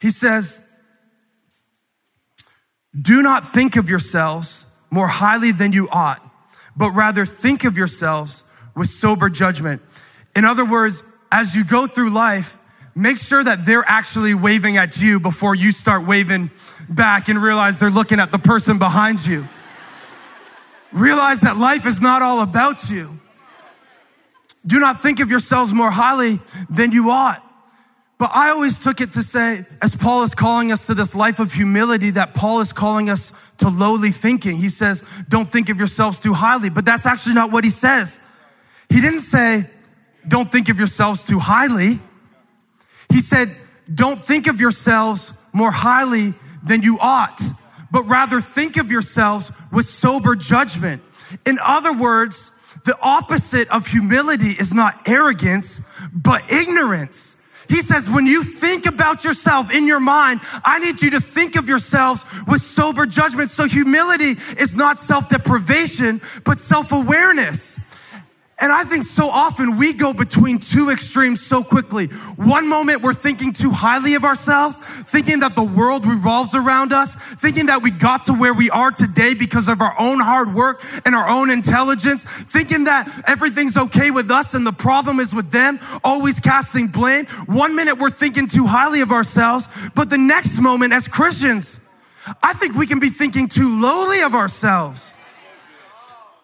He 0.00 0.08
says, 0.08 0.66
do 2.98 3.22
not 3.22 3.52
think 3.52 3.76
of 3.76 3.88
yourselves 3.88 4.66
more 4.90 5.06
highly 5.06 5.52
than 5.52 5.72
you 5.72 5.88
ought, 5.90 6.20
but 6.76 6.90
rather 6.90 7.24
think 7.24 7.64
of 7.64 7.76
yourselves 7.76 8.42
with 8.74 8.88
sober 8.88 9.28
judgment. 9.28 9.82
In 10.34 10.44
other 10.44 10.64
words, 10.64 11.04
as 11.30 11.54
you 11.54 11.64
go 11.64 11.86
through 11.86 12.10
life, 12.10 12.56
make 12.94 13.18
sure 13.18 13.42
that 13.42 13.64
they're 13.64 13.84
actually 13.86 14.34
waving 14.34 14.76
at 14.76 15.00
you 15.00 15.20
before 15.20 15.54
you 15.54 15.70
start 15.70 16.06
waving 16.06 16.50
back 16.88 17.28
and 17.28 17.40
realize 17.40 17.78
they're 17.78 17.90
looking 17.90 18.18
at 18.18 18.32
the 18.32 18.38
person 18.38 18.78
behind 18.78 19.24
you. 19.24 19.46
realize 20.92 21.42
that 21.42 21.56
life 21.56 21.86
is 21.86 22.00
not 22.00 22.22
all 22.22 22.42
about 22.42 22.90
you. 22.90 23.20
Do 24.66 24.80
not 24.80 25.00
think 25.00 25.20
of 25.20 25.30
yourselves 25.30 25.72
more 25.72 25.90
highly 25.90 26.40
than 26.68 26.92
you 26.92 27.10
ought. 27.10 27.44
But 28.20 28.32
I 28.34 28.50
always 28.50 28.78
took 28.78 29.00
it 29.00 29.14
to 29.14 29.22
say, 29.22 29.64
as 29.80 29.96
Paul 29.96 30.24
is 30.24 30.34
calling 30.34 30.72
us 30.72 30.86
to 30.88 30.94
this 30.94 31.14
life 31.14 31.40
of 31.40 31.54
humility, 31.54 32.10
that 32.10 32.34
Paul 32.34 32.60
is 32.60 32.70
calling 32.70 33.08
us 33.08 33.32
to 33.56 33.70
lowly 33.70 34.10
thinking. 34.10 34.58
He 34.58 34.68
says, 34.68 35.02
don't 35.30 35.50
think 35.50 35.70
of 35.70 35.78
yourselves 35.78 36.18
too 36.18 36.34
highly, 36.34 36.68
but 36.68 36.84
that's 36.84 37.06
actually 37.06 37.34
not 37.34 37.50
what 37.50 37.64
he 37.64 37.70
says. 37.70 38.20
He 38.90 39.00
didn't 39.00 39.20
say, 39.20 39.64
don't 40.28 40.46
think 40.46 40.68
of 40.68 40.76
yourselves 40.76 41.24
too 41.24 41.38
highly. 41.38 41.98
He 43.10 43.20
said, 43.20 43.56
don't 43.92 44.22
think 44.22 44.48
of 44.48 44.60
yourselves 44.60 45.32
more 45.54 45.70
highly 45.70 46.34
than 46.62 46.82
you 46.82 46.98
ought, 47.00 47.40
but 47.90 48.02
rather 48.02 48.42
think 48.42 48.76
of 48.76 48.90
yourselves 48.90 49.50
with 49.72 49.86
sober 49.86 50.36
judgment. 50.36 51.02
In 51.46 51.58
other 51.64 51.96
words, 51.96 52.50
the 52.84 52.98
opposite 53.00 53.70
of 53.70 53.86
humility 53.86 54.50
is 54.50 54.74
not 54.74 55.08
arrogance, 55.08 55.80
but 56.12 56.42
ignorance. 56.52 57.39
He 57.70 57.82
says, 57.82 58.10
when 58.10 58.26
you 58.26 58.42
think 58.42 58.84
about 58.86 59.24
yourself 59.24 59.72
in 59.72 59.86
your 59.86 60.00
mind, 60.00 60.40
I 60.64 60.80
need 60.80 61.00
you 61.00 61.10
to 61.12 61.20
think 61.20 61.54
of 61.54 61.68
yourselves 61.68 62.24
with 62.48 62.60
sober 62.60 63.06
judgment. 63.06 63.48
So 63.48 63.68
humility 63.68 64.32
is 64.60 64.74
not 64.74 64.98
self-deprivation, 64.98 66.20
but 66.44 66.58
self-awareness. 66.58 67.78
And 68.60 68.70
I 68.70 68.84
think 68.84 69.04
so 69.04 69.30
often 69.30 69.78
we 69.78 69.94
go 69.94 70.12
between 70.12 70.58
two 70.58 70.90
extremes 70.90 71.40
so 71.40 71.64
quickly. 71.64 72.08
One 72.36 72.68
moment 72.68 73.00
we're 73.00 73.14
thinking 73.14 73.54
too 73.54 73.70
highly 73.70 74.14
of 74.14 74.24
ourselves, 74.24 74.78
thinking 74.78 75.40
that 75.40 75.54
the 75.54 75.62
world 75.62 76.04
revolves 76.04 76.54
around 76.54 76.92
us, 76.92 77.16
thinking 77.16 77.66
that 77.66 77.82
we 77.82 77.90
got 77.90 78.24
to 78.24 78.34
where 78.34 78.52
we 78.52 78.68
are 78.68 78.90
today 78.90 79.32
because 79.32 79.68
of 79.68 79.80
our 79.80 79.94
own 79.98 80.20
hard 80.20 80.54
work 80.54 80.82
and 81.06 81.14
our 81.14 81.26
own 81.26 81.50
intelligence, 81.50 82.24
thinking 82.24 82.84
that 82.84 83.08
everything's 83.26 83.78
okay 83.78 84.10
with 84.10 84.30
us 84.30 84.52
and 84.52 84.66
the 84.66 84.72
problem 84.72 85.20
is 85.20 85.34
with 85.34 85.50
them, 85.50 85.78
always 86.04 86.38
casting 86.38 86.86
blame. 86.86 87.24
One 87.46 87.74
minute 87.74 87.98
we're 87.98 88.10
thinking 88.10 88.46
too 88.46 88.66
highly 88.66 89.00
of 89.00 89.10
ourselves, 89.10 89.88
but 89.94 90.10
the 90.10 90.18
next 90.18 90.60
moment 90.60 90.92
as 90.92 91.08
Christians, 91.08 91.80
I 92.42 92.52
think 92.52 92.74
we 92.74 92.86
can 92.86 92.98
be 92.98 93.08
thinking 93.08 93.48
too 93.48 93.80
lowly 93.80 94.20
of 94.20 94.34
ourselves 94.34 95.16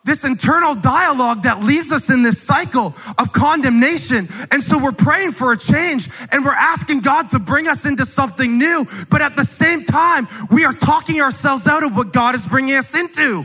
this 0.07 0.25
internal 0.25 0.75
dialogue 0.75 1.43
that 1.43 1.61
leaves 1.61 1.93
us 1.93 2.09
in 2.09 2.23
this 2.23 2.41
cycle 2.41 2.95
of 3.19 3.33
condemnation. 3.33 4.29
And 4.51 4.63
so 4.63 4.83
we're 4.83 4.93
praying 4.93 5.33
for 5.33 5.53
a 5.53 5.59
change 5.59 6.09
and 6.33 6.45
we're 6.45 6.53
asking 6.53 7.01
God 7.01 7.29
to 7.31 7.39
bring 7.39 7.69
us 7.69 7.85
into 7.85 8.07
something 8.07 8.57
new. 8.57 8.87
But 9.11 9.21
at 9.21 9.37
the 9.37 9.45
same 9.45 9.85
time, 9.85 10.29
we 10.51 10.65
are 10.65 10.73
talking 10.73 11.21
ourselves 11.21 11.67
out 11.67 11.85
of 11.85 11.95
what 11.95 12.13
God 12.13 12.35
is 12.35 12.47
bringing 12.47 12.77
us 12.77 12.95
into. 12.95 13.45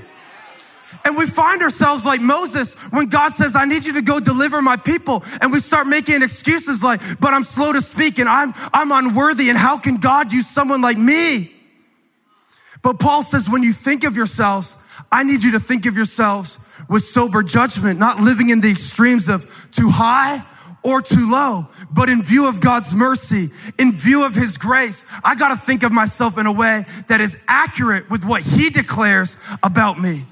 And 1.03 1.17
we 1.17 1.25
find 1.25 1.63
ourselves 1.63 2.05
like 2.05 2.21
Moses 2.21 2.75
when 2.91 3.07
God 3.07 3.33
says, 3.33 3.55
I 3.55 3.65
need 3.65 3.85
you 3.85 3.93
to 3.93 4.03
go 4.03 4.19
deliver 4.19 4.61
my 4.61 4.77
people. 4.77 5.23
And 5.41 5.51
we 5.51 5.59
start 5.59 5.87
making 5.87 6.21
excuses 6.21 6.83
like, 6.83 7.01
but 7.19 7.33
I'm 7.33 7.43
slow 7.43 7.73
to 7.73 7.81
speak 7.81 8.19
and 8.19 8.29
I'm, 8.29 8.53
I'm 8.71 8.91
unworthy. 8.91 9.49
And 9.49 9.57
how 9.57 9.79
can 9.79 9.97
God 9.97 10.31
use 10.31 10.47
someone 10.47 10.81
like 10.81 10.99
me? 10.99 11.55
But 12.83 12.99
Paul 12.99 13.23
says, 13.23 13.49
when 13.49 13.63
you 13.63 13.73
think 13.73 14.03
of 14.03 14.15
yourselves, 14.15 14.77
I 15.11 15.23
need 15.23 15.43
you 15.43 15.51
to 15.51 15.59
think 15.59 15.85
of 15.85 15.95
yourselves 15.95 16.59
with 16.87 17.03
sober 17.03 17.43
judgment, 17.43 17.99
not 17.99 18.19
living 18.19 18.49
in 18.49 18.61
the 18.61 18.71
extremes 18.71 19.29
of 19.29 19.69
too 19.71 19.89
high 19.89 20.43
or 20.83 21.01
too 21.01 21.29
low, 21.29 21.67
but 21.91 22.09
in 22.09 22.23
view 22.23 22.47
of 22.47 22.59
God's 22.59 22.93
mercy, 22.93 23.49
in 23.77 23.91
view 23.91 24.25
of 24.25 24.33
His 24.33 24.57
grace, 24.57 25.05
I 25.23 25.35
gotta 25.35 25.55
think 25.55 25.83
of 25.83 25.91
myself 25.91 26.37
in 26.37 26.47
a 26.47 26.51
way 26.51 26.85
that 27.07 27.21
is 27.21 27.41
accurate 27.47 28.09
with 28.09 28.25
what 28.25 28.41
He 28.41 28.69
declares 28.69 29.37
about 29.61 29.99
me. 29.99 30.25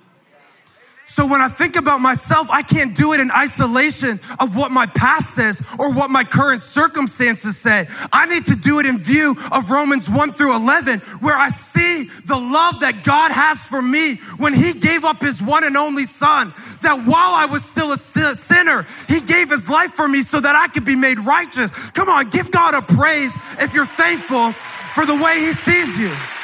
So 1.10 1.26
when 1.26 1.42
I 1.42 1.50
think 1.50 1.76
about 1.76 2.02
myself, 2.02 2.48
I 2.52 2.62
can't 2.62 2.96
do 2.96 3.14
it 3.14 3.20
in 3.20 3.32
isolation 3.32 4.20
of 4.40 4.56
what 4.56 4.72
my 4.72 4.86
past 4.86 5.34
says 5.34 5.60
or 5.80 5.92
what 5.92 6.12
my 6.12 6.24
current 6.24 6.62
circumstances 6.62 7.58
say. 7.58 7.88
I 8.14 8.28
need 8.28 8.46
to 8.46 8.56
do 8.56 8.80
it 8.80 8.86
in 8.86 9.00
view 9.00 9.36
of 9.52 9.72
Romans 9.72 10.08
1 10.08 10.34
through 10.34 10.56
11, 10.56 11.00
where 11.22 11.36
I 11.36 11.50
see 11.50 12.04
the 12.04 12.36
love 12.36 12.82
that 12.82 13.02
God 13.04 13.32
has 13.32 13.68
for 13.68 13.82
me 13.82 14.18
when 14.38 14.54
he 14.54 14.74
gave 14.74 15.04
up 15.04 15.20
his 15.20 15.42
one 15.42 15.64
and 15.64 15.76
only 15.76 16.06
son, 16.06 16.54
that 16.84 17.04
while 17.08 17.34
I 17.34 17.48
was 17.50 17.66
still 17.66 17.92
a 17.92 17.98
sinner, 17.98 18.86
he 19.08 19.20
gave 19.20 19.50
his 19.50 19.68
life 19.68 19.94
for 19.94 20.08
me 20.08 20.22
so 20.22 20.40
that 20.40 20.56
I 20.56 20.68
could 20.68 20.86
be 20.86 20.96
made 20.96 21.18
righteous. 21.18 21.90
Come 21.90 22.08
on, 22.08 22.30
give 22.30 22.52
God 22.52 22.76
a 22.76 22.84
praise 22.84 23.36
if 23.60 23.74
you're 23.74 23.88
thankful 23.88 24.52
for 24.94 25.08
the 25.08 25.16
way 25.16 25.40
he 25.40 25.54
sees 25.54 25.98
you. 25.98 26.39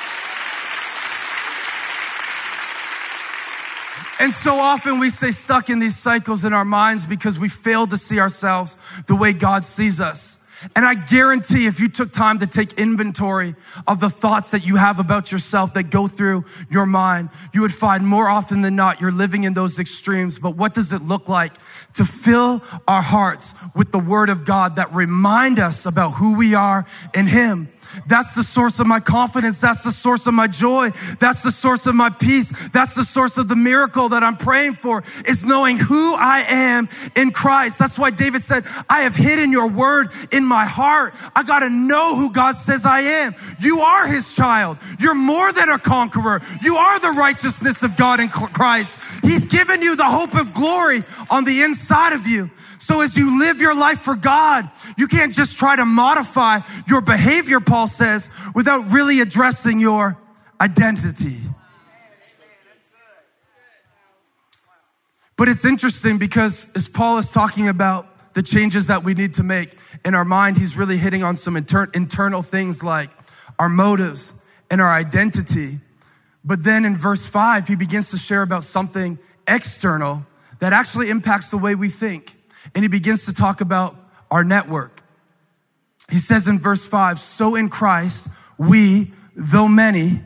And 4.20 4.32
so 4.32 4.56
often 4.56 5.00
we 5.00 5.10
stay 5.10 5.32
stuck 5.32 5.70
in 5.70 5.80
these 5.80 5.98
cycles 5.98 6.46
in 6.46 6.54
our 6.54 6.66
minds 6.66 7.06
because 7.06 7.40
we 7.40 7.50
fail 7.50 7.86
to 7.88 7.98
see 7.98 8.20
ourselves 8.20 8.78
the 9.08 9.16
way 9.16 9.34
God 9.34 9.64
sees 9.64 10.00
us. 10.00 10.40
And 10.76 10.86
I 10.86 10.96
guarantee 10.96 11.68
if 11.68 11.80
you 11.80 11.90
took 11.90 12.12
time 12.12 12.40
to 12.40 12.48
take 12.48 12.74
inventory 12.74 13.56
of 13.88 14.00
the 14.00 14.10
thoughts 14.10 14.52
that 14.52 14.66
you 14.66 14.78
have 14.78 15.00
about 15.00 15.32
yourself 15.32 15.74
that 15.74 15.90
go 15.92 16.08
through 16.08 16.46
your 16.70 16.86
mind, 16.86 17.30
you 17.54 17.62
would 17.62 17.74
find 17.74 18.08
more 18.08 18.28
often 18.28 18.62
than 18.62 18.76
not 18.76 19.02
you're 19.02 19.12
living 19.12 19.44
in 19.44 19.54
those 19.54 19.80
extremes. 19.80 20.40
But 20.40 20.56
what 20.56 20.74
does 20.74 20.94
it 20.94 21.02
look 21.02 21.28
like 21.28 21.52
to 21.96 22.06
fill 22.06 22.64
our 22.88 23.02
hearts 23.02 23.54
with 23.76 23.92
the 23.92 24.00
word 24.00 24.30
of 24.30 24.46
God 24.46 24.78
that 24.78 24.94
remind 24.94 25.60
us 25.60 25.86
about 25.86 26.12
who 26.12 26.36
we 26.36 26.56
are 26.56 26.86
in 27.14 27.28
Him? 27.28 27.70
That's 28.08 28.36
the 28.36 28.44
source 28.44 28.80
of 28.80 28.88
my 28.88 29.00
confidence. 29.00 29.62
That's 29.62 29.84
the 29.84 29.92
source 29.92 30.28
of 30.28 30.34
my 30.34 30.48
joy. 30.48 30.90
That's 31.20 31.44
the 31.44 31.52
source 31.52 31.88
of 31.88 31.96
my 31.96 32.10
peace. 32.10 32.70
That's 32.70 32.96
the 32.96 33.04
source 33.04 33.38
of 33.38 33.48
the 33.48 33.56
miracle 33.56 34.10
that 34.10 34.24
I'm 34.24 34.38
praying 34.38 34.74
for 34.74 35.04
is 35.26 35.44
knowing 35.44 35.78
who 35.78 36.16
I 36.16 36.46
am 36.48 36.90
in 37.16 37.32
Christ. 37.32 37.80
That's 37.80 37.98
why 37.98 38.12
David 38.12 38.44
said, 38.44 38.66
I 38.90 39.02
have 39.02 39.16
hidden 39.16 39.52
your 39.52 39.68
word 39.70 40.08
in 40.32 40.46
my 40.46 40.66
heart. 40.66 41.14
I 41.36 41.44
got 41.44 41.60
to 41.60 41.70
know 41.70 42.16
who 42.16 42.32
God 42.32 42.56
says 42.56 42.86
I 42.86 43.02
am. 43.02 43.36
You 43.60 43.80
are 43.80 44.08
his 44.08 44.36
child. 44.36 44.78
You're 45.00 45.16
more 45.16 45.52
than 45.54 45.70
a 45.70 45.80
conqueror. 45.80 46.42
You 46.62 46.76
are 46.76 47.00
the 47.00 47.16
righteousness 47.18 47.84
of 47.84 47.98
God 47.98 48.20
in 48.20 48.30
Christ. 48.30 49.24
He's 49.24 49.46
given 49.46 49.82
you 49.82 49.96
the 49.96 50.06
hope 50.06 50.36
of 50.36 50.54
glory 50.54 51.04
on 51.30 51.46
the 51.46 51.62
inside 51.62 52.14
of 52.14 52.28
you. 52.28 52.50
So 52.80 53.02
as 53.02 53.18
you 53.18 53.40
live 53.40 53.60
your 53.60 53.76
life 53.76 54.00
for 54.00 54.16
God, 54.16 54.70
you 54.98 55.08
can't 55.08 55.34
just 55.34 55.58
try 55.58 55.76
to 55.76 55.86
modify 55.86 56.60
your 56.88 57.02
behavior, 57.02 57.60
Paul 57.60 57.88
says, 57.88 58.30
without 58.54 58.92
really 58.92 59.22
addressing 59.22 59.80
your 59.80 60.18
identity. 60.60 61.38
But 65.38 65.50
it's 65.50 65.66
interesting 65.66 66.18
because 66.18 66.72
as 66.76 66.88
Paul 66.88 67.18
is 67.18 67.32
talking 67.32 67.68
about 67.68 68.34
the 68.34 68.44
changes 68.44 68.88
that 68.88 69.04
we 69.04 69.14
need 69.14 69.34
to 69.36 69.44
make 69.44 69.76
in 70.04 70.16
our 70.16 70.26
mind, 70.26 70.58
he's 70.58 70.78
really 70.78 70.98
hitting 70.98 71.24
on 71.24 71.36
some 71.36 71.58
inter- 71.58 71.90
internal 71.94 72.42
things 72.42 72.84
like 72.84 73.10
our 73.60 73.70
motives 73.70 74.34
and 74.70 74.82
our 74.82 74.92
identity. 74.92 75.80
But 76.44 76.64
then 76.64 76.86
in 76.86 76.96
verse 76.96 77.28
five, 77.28 77.68
he 77.68 77.76
begins 77.76 78.12
to 78.12 78.18
share 78.18 78.44
about 78.44 78.64
something 78.64 79.18
external 79.48 80.26
that 80.60 80.74
actually 80.74 81.10
impacts 81.10 81.50
the 81.50 81.58
way 81.58 81.76
we 81.76 81.90
think. 81.90 82.35
And 82.74 82.84
he 82.84 82.88
begins 82.88 83.26
to 83.26 83.34
talk 83.34 83.62
about 83.62 83.96
our 84.32 84.44
network. 84.44 85.04
He 86.10 86.18
says 86.18 86.48
in 86.48 86.60
verse 86.60 86.88
five, 86.88 87.20
so 87.20 87.56
in 87.56 87.70
Christ, 87.70 88.30
we, 88.58 89.12
though 89.36 89.68
many, 89.68 90.22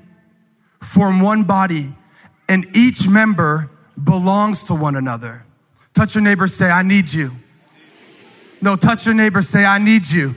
form 0.82 1.22
one 1.22 1.44
body 1.44 1.94
and 2.48 2.66
each 2.76 3.08
member 3.08 3.70
belongs 4.02 4.64
to 4.66 4.76
one 4.76 4.96
another. 4.96 5.46
Touch 5.94 6.16
your 6.16 6.24
neighbor, 6.24 6.48
say, 6.48 6.70
I 6.70 6.84
need 6.84 7.12
you. 7.12 7.32
No, 8.62 8.76
touch 8.76 9.06
your 9.06 9.16
neighbor, 9.16 9.42
say, 9.42 9.66
I 9.66 9.78
need 9.78 10.10
you. 10.10 10.36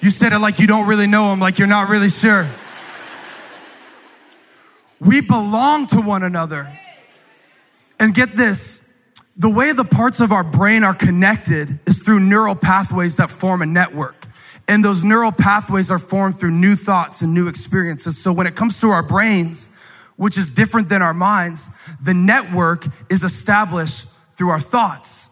You 0.00 0.10
said 0.10 0.32
it 0.32 0.38
like 0.38 0.58
you 0.58 0.66
don't 0.66 0.86
really 0.86 1.06
know 1.06 1.32
him, 1.32 1.40
like 1.40 1.58
you're 1.58 1.68
not 1.68 1.88
really 1.88 2.10
sure. 2.10 2.48
We 5.00 5.20
belong 5.20 5.86
to 5.88 6.00
one 6.00 6.22
another. 6.22 6.78
And 7.98 8.14
get 8.14 8.32
this, 8.32 8.83
the 9.36 9.50
way 9.50 9.72
the 9.72 9.84
parts 9.84 10.20
of 10.20 10.32
our 10.32 10.44
brain 10.44 10.84
are 10.84 10.94
connected 10.94 11.80
is 11.86 12.02
through 12.02 12.20
neural 12.20 12.54
pathways 12.54 13.16
that 13.16 13.30
form 13.30 13.62
a 13.62 13.66
network. 13.66 14.26
And 14.68 14.84
those 14.84 15.04
neural 15.04 15.32
pathways 15.32 15.90
are 15.90 15.98
formed 15.98 16.38
through 16.38 16.52
new 16.52 16.76
thoughts 16.76 17.20
and 17.20 17.34
new 17.34 17.48
experiences. 17.48 18.16
So 18.16 18.32
when 18.32 18.46
it 18.46 18.54
comes 18.54 18.80
to 18.80 18.90
our 18.90 19.02
brains, 19.02 19.74
which 20.16 20.38
is 20.38 20.54
different 20.54 20.88
than 20.88 21.02
our 21.02 21.12
minds, 21.12 21.68
the 22.02 22.14
network 22.14 22.86
is 23.10 23.24
established 23.24 24.06
through 24.32 24.50
our 24.50 24.60
thoughts. 24.60 25.30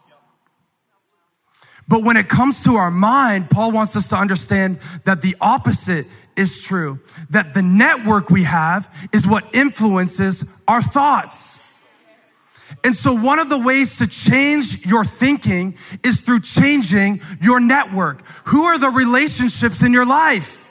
But 1.88 2.02
when 2.04 2.16
it 2.16 2.28
comes 2.28 2.62
to 2.64 2.74
our 2.76 2.90
mind, 2.90 3.50
Paul 3.50 3.70
wants 3.70 3.96
us 3.96 4.08
to 4.10 4.16
understand 4.16 4.80
that 5.04 5.22
the 5.22 5.36
opposite 5.40 6.06
is 6.36 6.62
true. 6.62 6.98
That 7.30 7.54
the 7.54 7.62
network 7.62 8.30
we 8.30 8.44
have 8.44 8.92
is 9.12 9.26
what 9.26 9.54
influences 9.54 10.56
our 10.66 10.82
thoughts. 10.82 11.61
And 12.84 12.94
so 12.94 13.12
one 13.12 13.38
of 13.38 13.48
the 13.48 13.58
ways 13.58 13.98
to 13.98 14.06
change 14.06 14.86
your 14.86 15.04
thinking 15.04 15.76
is 16.04 16.20
through 16.20 16.40
changing 16.40 17.20
your 17.40 17.60
network. 17.60 18.26
Who 18.46 18.64
are 18.64 18.78
the 18.78 18.90
relationships 18.90 19.82
in 19.82 19.92
your 19.92 20.06
life? 20.06 20.61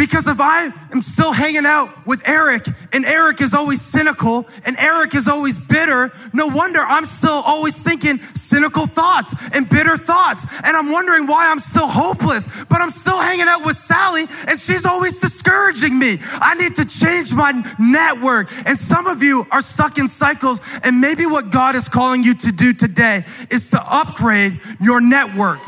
Because 0.00 0.26
if 0.28 0.40
I 0.40 0.72
am 0.94 1.02
still 1.02 1.30
hanging 1.30 1.66
out 1.66 2.06
with 2.06 2.26
Eric 2.26 2.66
and 2.90 3.04
Eric 3.04 3.42
is 3.42 3.52
always 3.52 3.82
cynical 3.82 4.48
and 4.64 4.74
Eric 4.78 5.14
is 5.14 5.28
always 5.28 5.58
bitter, 5.58 6.10
no 6.32 6.46
wonder 6.46 6.80
I'm 6.80 7.04
still 7.04 7.42
always 7.44 7.78
thinking 7.78 8.16
cynical 8.16 8.86
thoughts 8.86 9.34
and 9.54 9.68
bitter 9.68 9.98
thoughts. 9.98 10.46
And 10.64 10.74
I'm 10.74 10.90
wondering 10.90 11.26
why 11.26 11.50
I'm 11.50 11.60
still 11.60 11.86
hopeless, 11.86 12.64
but 12.64 12.80
I'm 12.80 12.90
still 12.90 13.20
hanging 13.20 13.44
out 13.46 13.66
with 13.66 13.76
Sally 13.76 14.24
and 14.48 14.58
she's 14.58 14.86
always 14.86 15.18
discouraging 15.18 15.98
me. 15.98 16.16
I 16.40 16.54
need 16.54 16.76
to 16.76 16.86
change 16.86 17.34
my 17.34 17.52
network. 17.78 18.48
And 18.64 18.78
some 18.78 19.06
of 19.06 19.22
you 19.22 19.46
are 19.52 19.60
stuck 19.60 19.98
in 19.98 20.08
cycles 20.08 20.60
and 20.82 21.02
maybe 21.02 21.26
what 21.26 21.50
God 21.50 21.76
is 21.76 21.90
calling 21.90 22.22
you 22.22 22.32
to 22.36 22.52
do 22.52 22.72
today 22.72 23.24
is 23.50 23.68
to 23.72 23.82
upgrade 23.84 24.60
your 24.80 25.02
network. 25.02 25.60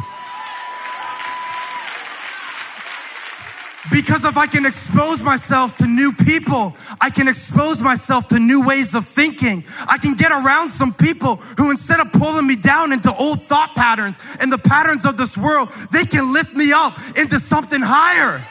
Because 3.90 4.24
if 4.24 4.36
I 4.36 4.46
can 4.46 4.64
expose 4.64 5.22
myself 5.22 5.76
to 5.78 5.86
new 5.86 6.12
people, 6.12 6.76
I 7.00 7.10
can 7.10 7.26
expose 7.26 7.82
myself 7.82 8.28
to 8.28 8.38
new 8.38 8.64
ways 8.64 8.94
of 8.94 9.06
thinking. 9.06 9.64
I 9.88 9.98
can 9.98 10.14
get 10.14 10.30
around 10.30 10.68
some 10.68 10.94
people 10.94 11.36
who 11.58 11.70
instead 11.70 11.98
of 11.98 12.12
pulling 12.12 12.46
me 12.46 12.54
down 12.54 12.92
into 12.92 13.12
old 13.12 13.42
thought 13.42 13.74
patterns 13.74 14.18
and 14.40 14.52
the 14.52 14.58
patterns 14.58 15.04
of 15.04 15.16
this 15.16 15.36
world, 15.36 15.68
they 15.90 16.04
can 16.04 16.32
lift 16.32 16.54
me 16.54 16.72
up 16.72 16.96
into 17.16 17.40
something 17.40 17.80
higher. 17.82 18.46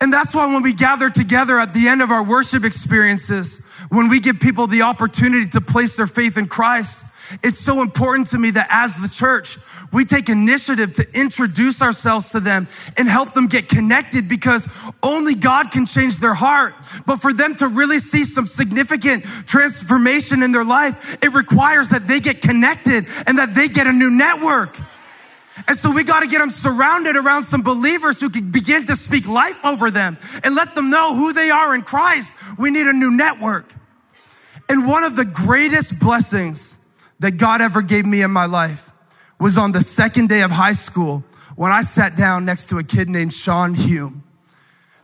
And 0.00 0.12
that's 0.12 0.34
why 0.34 0.52
when 0.52 0.64
we 0.64 0.72
gather 0.72 1.08
together 1.08 1.60
at 1.60 1.72
the 1.72 1.86
end 1.86 2.02
of 2.02 2.10
our 2.10 2.24
worship 2.24 2.64
experiences, 2.64 3.58
when 3.90 4.08
we 4.08 4.18
give 4.18 4.40
people 4.40 4.66
the 4.66 4.82
opportunity 4.82 5.48
to 5.50 5.60
place 5.60 5.96
their 5.96 6.08
faith 6.08 6.36
in 6.36 6.48
Christ, 6.48 7.04
it's 7.42 7.58
so 7.58 7.82
important 7.82 8.28
to 8.28 8.38
me 8.38 8.50
that 8.50 8.66
as 8.70 8.96
the 8.96 9.08
church, 9.08 9.58
we 9.92 10.04
take 10.04 10.28
initiative 10.28 10.94
to 10.94 11.06
introduce 11.14 11.80
ourselves 11.80 12.30
to 12.32 12.40
them 12.40 12.66
and 12.96 13.08
help 13.08 13.32
them 13.32 13.46
get 13.46 13.68
connected 13.68 14.28
because 14.28 14.68
only 15.02 15.34
God 15.34 15.70
can 15.70 15.86
change 15.86 16.18
their 16.18 16.34
heart. 16.34 16.74
But 17.06 17.20
for 17.20 17.32
them 17.32 17.54
to 17.56 17.68
really 17.68 17.98
see 17.98 18.24
some 18.24 18.46
significant 18.46 19.24
transformation 19.24 20.42
in 20.42 20.52
their 20.52 20.64
life, 20.64 21.18
it 21.22 21.32
requires 21.32 21.90
that 21.90 22.06
they 22.06 22.20
get 22.20 22.42
connected 22.42 23.06
and 23.26 23.38
that 23.38 23.54
they 23.54 23.68
get 23.68 23.86
a 23.86 23.92
new 23.92 24.10
network. 24.10 24.76
And 25.68 25.76
so 25.76 25.92
we 25.92 26.02
got 26.02 26.20
to 26.20 26.28
get 26.28 26.38
them 26.38 26.50
surrounded 26.50 27.16
around 27.16 27.44
some 27.44 27.62
believers 27.62 28.20
who 28.20 28.30
can 28.30 28.50
begin 28.50 28.86
to 28.86 28.96
speak 28.96 29.28
life 29.28 29.62
over 29.64 29.90
them 29.90 30.16
and 30.44 30.54
let 30.54 30.74
them 30.74 30.90
know 30.90 31.14
who 31.14 31.32
they 31.32 31.50
are 31.50 31.74
in 31.74 31.82
Christ. 31.82 32.34
We 32.58 32.70
need 32.70 32.86
a 32.86 32.92
new 32.92 33.10
network. 33.10 33.72
And 34.68 34.86
one 34.86 35.04
of 35.04 35.16
the 35.16 35.26
greatest 35.26 36.00
blessings 36.00 36.78
that 37.22 37.38
God 37.38 37.62
ever 37.62 37.82
gave 37.82 38.04
me 38.04 38.20
in 38.22 38.32
my 38.32 38.46
life 38.46 38.90
was 39.38 39.56
on 39.56 39.70
the 39.70 39.80
second 39.80 40.28
day 40.28 40.42
of 40.42 40.50
high 40.50 40.72
school 40.72 41.22
when 41.54 41.70
I 41.70 41.82
sat 41.82 42.16
down 42.16 42.44
next 42.44 42.68
to 42.70 42.78
a 42.78 42.82
kid 42.82 43.08
named 43.08 43.32
Sean 43.32 43.74
Hume. 43.74 44.24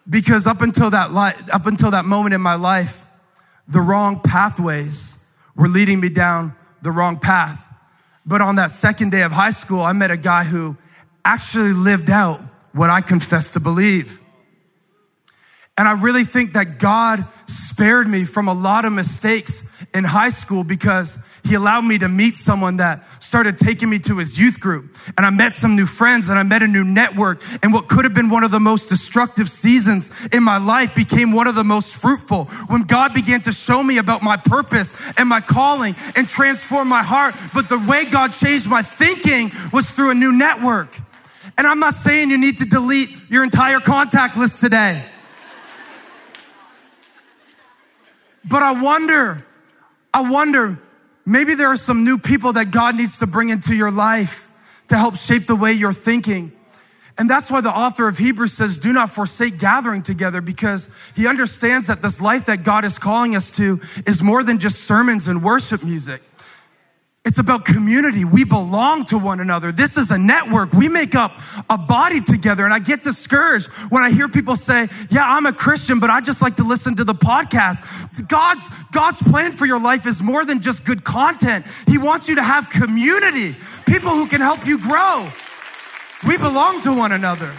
Because 0.09 0.49
up 0.49 0.61
until 0.61 0.91
that 0.91 1.13
li- 1.13 1.47
up 1.53 1.67
until 1.67 1.93
that 1.93 2.05
moment 2.05 2.35
in 2.35 2.41
my 2.41 2.57
life, 2.57 3.07
the 3.69 3.81
wrong 3.81 4.21
pathways 4.21 5.19
were 5.55 5.69
leading 5.69 6.01
me 6.01 6.09
down 6.09 6.57
the 6.83 6.91
wrong 6.91 7.21
path. 7.21 7.73
But 8.27 8.43
on 8.43 8.57
that 8.57 8.73
second 8.73 9.13
day 9.13 9.23
of 9.23 9.31
high 9.31 9.53
school, 9.53 9.83
I 9.83 9.93
met 9.93 10.11
a 10.11 10.17
guy 10.17 10.43
who 10.43 10.77
actually 11.25 11.73
lived 11.73 12.11
out 12.11 12.41
what 12.73 12.91
I 12.91 13.01
confessed 13.01 13.55
to 13.55 13.61
believe. 13.61 14.21
And 15.79 15.87
I 15.87 15.93
really 15.93 16.25
think 16.25 16.55
that 16.55 16.81
God 16.81 17.25
spared 17.47 18.09
me 18.09 18.25
from 18.25 18.49
a 18.49 18.53
lot 18.53 18.85
of 18.85 18.93
mistakes 18.93 19.63
in 19.95 20.03
high 20.03 20.31
school 20.31 20.65
because 20.65 21.21
he 21.45 21.55
allowed 21.55 21.83
me 21.83 21.97
to 21.99 22.09
meet 22.09 22.35
someone 22.35 22.79
that 22.79 23.01
started 23.23 23.57
taking 23.57 23.89
me 23.89 24.01
to 24.01 24.19
his 24.19 24.39
youth 24.39 24.59
group. 24.59 24.97
And 25.17 25.25
I 25.25 25.31
met 25.31 25.55
some 25.55 25.77
new 25.77 25.87
friends 25.87 26.29
and 26.29 26.39
I 26.39 26.43
met 26.43 26.65
a 26.65 26.67
new 26.67 26.83
network. 26.83 27.43
And 27.63 27.73
what 27.73 27.89
could 27.89 28.05
have 28.05 28.13
been 28.13 28.29
one 28.29 28.43
of 28.43 28.51
the 28.51 28.59
most 28.59 28.89
destructive 28.89 29.49
seasons 29.49 30.27
in 30.33 30.43
my 30.43 30.59
life 30.59 30.97
became 30.97 31.33
one 31.33 31.47
of 31.47 31.55
the 31.55 31.65
most 31.65 31.95
fruitful 31.95 32.47
when 32.67 32.83
God 32.83 33.15
began 33.15 33.41
to 33.43 33.53
show 33.53 33.83
me 33.83 33.99
about 33.99 34.23
my 34.23 34.37
purpose 34.37 35.13
and 35.17 35.29
my 35.29 35.41
calling 35.41 35.95
and 36.17 36.29
transform 36.29 36.89
my 36.89 37.05
heart. 37.05 37.37
But 37.55 37.69
the 37.69 37.79
way 37.79 38.05
God 38.05 38.33
changed 38.33 38.69
my 38.69 38.83
thinking 38.83 39.53
was 39.73 39.89
through 39.89 40.11
a 40.11 40.15
new 40.15 40.33
network. 40.37 40.99
And 41.57 41.69
I'm 41.69 41.79
not 41.79 41.95
saying 41.95 42.31
you 42.31 42.39
need 42.39 42.59
to 42.59 42.65
delete 42.65 43.11
your 43.31 43.45
entire 43.45 43.79
contact 43.79 44.37
list 44.37 44.61
today. 44.61 45.05
But 48.49 48.63
I 48.63 48.81
wonder, 48.81 49.45
I 50.13 50.31
wonder, 50.31 50.81
maybe 51.27 51.55
there 51.55 51.69
are 51.69 51.77
some 51.77 52.05
new 52.05 52.19
people 52.19 52.55
that 52.55 52.71
God 52.71 52.97
needs 52.97 53.19
to 53.19 53.27
bring 53.27 53.51
into 53.51 53.75
your 53.75 53.91
life 53.91 54.51
to 54.89 54.97
help 54.97 55.17
shape 55.17 55.47
the 55.47 55.57
way 55.57 55.73
you're 55.73 55.93
thinking. 55.93 56.53
And 57.19 57.29
that's 57.29 57.51
why 57.51 57.61
the 57.61 57.71
author 57.71 58.09
of 58.09 58.17
Hebrews 58.17 58.53
says, 58.53 58.79
do 58.79 58.93
not 58.93 59.11
forsake 59.11 59.59
gathering 59.59 60.03
together 60.03 60.41
because 60.41 60.89
he 61.17 61.27
understands 61.27 61.89
that 61.89 62.01
this 62.01 62.21
life 62.21 62.47
that 62.47 62.63
God 62.63 62.85
is 62.85 62.99
calling 62.99 63.35
us 63.35 63.51
to 63.57 63.81
is 64.07 64.23
more 64.23 64.45
than 64.45 64.59
just 64.59 64.85
sermons 64.85 65.27
and 65.27 65.43
worship 65.43 65.83
music. 65.83 66.23
It's 67.29 67.39
about 67.39 67.67
community. 67.67 68.25
We 68.25 68.47
belong 68.47 69.05
to 69.07 69.19
one 69.19 69.41
another. 69.41 69.71
This 69.71 69.99
is 69.99 70.11
a 70.11 70.17
network. 70.17 70.73
We 70.73 70.89
make 70.89 71.15
up 71.15 71.39
a 71.69 71.77
body 71.77 72.23
together. 72.23 72.65
And 72.65 72.73
I 72.73 72.79
get 72.79 73.05
discouraged 73.05 73.69
when 73.91 74.03
I 74.03 74.11
hear 74.11 74.31
people 74.31 74.57
say, 74.57 74.89
yeah, 75.11 75.25
I'm 75.27 75.45
a 75.45 75.53
Christian, 75.53 76.01
but 76.01 76.09
I 76.09 76.23
just 76.23 76.41
like 76.41 76.57
to 76.57 76.65
listen 76.65 76.97
to 76.97 77.05
the 77.05 77.13
podcast. 77.13 78.27
God's, 78.29 78.67
God's 78.93 79.23
plan 79.23 79.53
for 79.53 79.67
your 79.67 79.79
life 79.79 80.07
is 80.07 80.23
more 80.23 80.47
than 80.47 80.63
just 80.63 80.87
good 80.87 81.05
content. 81.05 81.67
He 81.87 81.99
wants 81.99 82.31
you 82.31 82.37
to 82.37 82.43
have 82.43 82.71
community, 82.71 83.55
people 83.85 84.13
who 84.13 84.27
can 84.27 84.41
help 84.41 84.67
you 84.67 84.79
grow. 84.79 85.31
We 86.27 86.39
belong 86.39 86.81
to 86.81 86.97
one 86.97 87.13
another. 87.13 87.55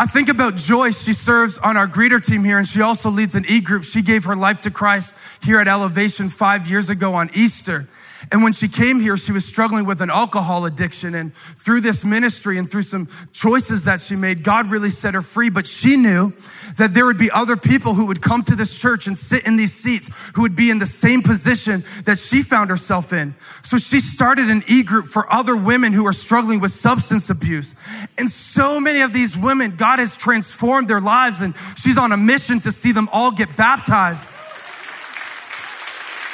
I 0.00 0.06
think 0.06 0.30
about 0.30 0.56
Joyce. 0.56 1.04
She 1.04 1.12
serves 1.12 1.58
on 1.58 1.76
our 1.76 1.86
greeter 1.86 2.24
team 2.24 2.42
here 2.42 2.56
and 2.56 2.66
she 2.66 2.80
also 2.80 3.10
leads 3.10 3.34
an 3.34 3.44
e 3.46 3.60
group. 3.60 3.84
She 3.84 4.00
gave 4.00 4.24
her 4.24 4.34
life 4.34 4.62
to 4.62 4.70
Christ 4.70 5.14
here 5.42 5.58
at 5.58 5.68
Elevation 5.68 6.30
five 6.30 6.66
years 6.66 6.88
ago 6.88 7.12
on 7.12 7.28
Easter. 7.34 7.86
And 8.30 8.42
when 8.42 8.52
she 8.52 8.68
came 8.68 9.00
here, 9.00 9.16
she 9.16 9.32
was 9.32 9.44
struggling 9.44 9.86
with 9.86 10.02
an 10.02 10.10
alcohol 10.10 10.66
addiction. 10.66 11.14
And 11.14 11.34
through 11.34 11.80
this 11.80 12.04
ministry 12.04 12.58
and 12.58 12.70
through 12.70 12.82
some 12.82 13.08
choices 13.32 13.84
that 13.84 14.00
she 14.00 14.16
made, 14.16 14.42
God 14.42 14.70
really 14.70 14.90
set 14.90 15.14
her 15.14 15.22
free. 15.22 15.50
But 15.50 15.66
she 15.66 15.96
knew 15.96 16.32
that 16.76 16.94
there 16.94 17.06
would 17.06 17.18
be 17.18 17.30
other 17.30 17.56
people 17.56 17.94
who 17.94 18.06
would 18.06 18.20
come 18.20 18.42
to 18.44 18.54
this 18.54 18.78
church 18.80 19.06
and 19.06 19.18
sit 19.18 19.46
in 19.46 19.56
these 19.56 19.72
seats 19.72 20.10
who 20.34 20.42
would 20.42 20.56
be 20.56 20.70
in 20.70 20.78
the 20.78 20.86
same 20.86 21.22
position 21.22 21.82
that 22.04 22.18
she 22.18 22.42
found 22.42 22.70
herself 22.70 23.12
in. 23.12 23.34
So 23.62 23.78
she 23.78 24.00
started 24.00 24.50
an 24.50 24.62
e-group 24.66 25.06
for 25.06 25.30
other 25.32 25.56
women 25.56 25.92
who 25.92 26.06
are 26.06 26.12
struggling 26.12 26.60
with 26.60 26.72
substance 26.72 27.30
abuse. 27.30 27.74
And 28.18 28.28
so 28.28 28.80
many 28.80 29.00
of 29.00 29.12
these 29.12 29.36
women, 29.36 29.76
God 29.76 29.98
has 29.98 30.16
transformed 30.16 30.88
their 30.88 31.00
lives 31.00 31.40
and 31.40 31.54
she's 31.76 31.98
on 31.98 32.12
a 32.12 32.16
mission 32.16 32.60
to 32.60 32.72
see 32.72 32.92
them 32.92 33.08
all 33.12 33.30
get 33.32 33.56
baptized. 33.56 34.28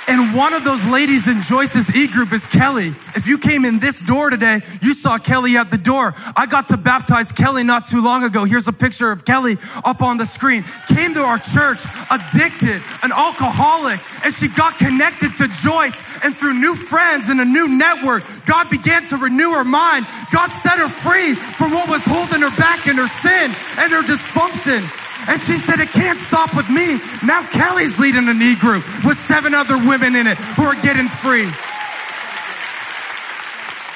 And 0.09 0.37
one 0.37 0.55
of 0.55 0.63
those 0.63 0.87
ladies 0.87 1.27
in 1.27 1.43
Joyce's 1.43 1.95
E 1.97 2.07
group 2.07 2.33
is 2.33 2.47
Kelly. 2.47 2.95
If 3.17 3.27
you 3.27 3.39
came 3.39 3.65
in 3.65 3.81
this 3.81 4.01
door 4.01 4.31
today, 4.31 4.61
you 4.81 4.95
saw 4.95 5.19
Kelly 5.19 5.57
at 5.57 5.73
the 5.73 5.79
door. 5.79 6.15
I 6.37 6.47
got 6.47 6.69
to 6.69 6.77
baptize 6.77 7.33
Kelly 7.33 7.65
not 7.65 7.87
too 7.87 8.01
long 8.01 8.23
ago. 8.23 8.45
Here's 8.45 8.69
a 8.69 8.73
picture 8.73 9.11
of 9.11 9.25
Kelly 9.25 9.57
up 9.85 10.03
on 10.03 10.17
the 10.17 10.25
screen. 10.25 10.65
Came 10.87 11.15
to 11.15 11.21
our 11.23 11.39
church, 11.39 11.83
addicted, 12.09 12.81
an 13.03 13.11
alcoholic, 13.11 13.99
and 14.25 14.33
she 14.33 14.47
got 14.47 14.79
connected 14.79 15.35
to 15.37 15.49
Joyce. 15.49 15.99
And 16.23 16.37
through 16.37 16.55
new 16.55 16.77
friends 16.77 17.29
and 17.29 17.41
a 17.41 17.45
new 17.45 17.67
network, 17.67 18.23
God 18.47 18.71
began 18.71 19.09
to 19.09 19.17
renew 19.17 19.51
her 19.53 19.65
mind. 19.65 20.07
God 20.31 20.51
set 20.51 20.79
her 20.79 20.89
free 20.89 21.35
from 21.35 21.73
what 21.73 21.89
was 21.89 22.05
holding 22.05 22.43
her 22.43 22.57
back 22.57 22.87
in 22.87 22.97
her 22.97 23.09
sin 23.09 23.51
and 23.79 23.93
her 23.93 24.03
dysfunction. 24.03 24.87
And 25.29 25.41
she 25.41 25.59
said, 25.59 25.81
it 25.81 25.91
can't 25.91 26.19
stop 26.19 26.55
with 26.55 26.69
me. 26.71 26.99
Now 27.25 27.43
Kelly's 27.51 27.99
leading 27.99 28.29
a 28.29 28.35
knee 28.35 28.55
group 28.55 28.85
with 29.05 29.17
seven 29.17 29.55
other 29.55 29.77
women 29.77 30.15
in 30.15 30.27
it 30.27 30.39
who 30.39 30.63
are 30.63 30.81
getting 30.83 31.09
free. 31.09 31.51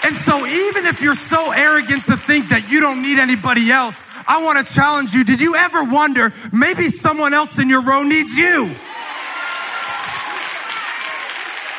And 0.03 0.17
so 0.17 0.45
even 0.45 0.87
if 0.87 1.03
you're 1.03 1.15
so 1.15 1.53
arrogant 1.53 2.07
to 2.07 2.17
think 2.17 2.49
that 2.49 2.71
you 2.71 2.81
don't 2.81 3.03
need 3.03 3.19
anybody 3.19 3.71
else, 3.71 4.03
I 4.27 4.43
want 4.43 4.65
to 4.65 4.75
challenge 4.75 5.13
you. 5.13 5.25
Did 5.25 5.41
you 5.41 5.55
ever 5.55 5.85
wonder 5.85 6.33
maybe 6.53 6.89
someone 6.89 7.35
else 7.35 7.59
in 7.59 7.69
your 7.69 7.83
row 7.83 8.03
needs 8.03 8.37
you? 8.37 8.75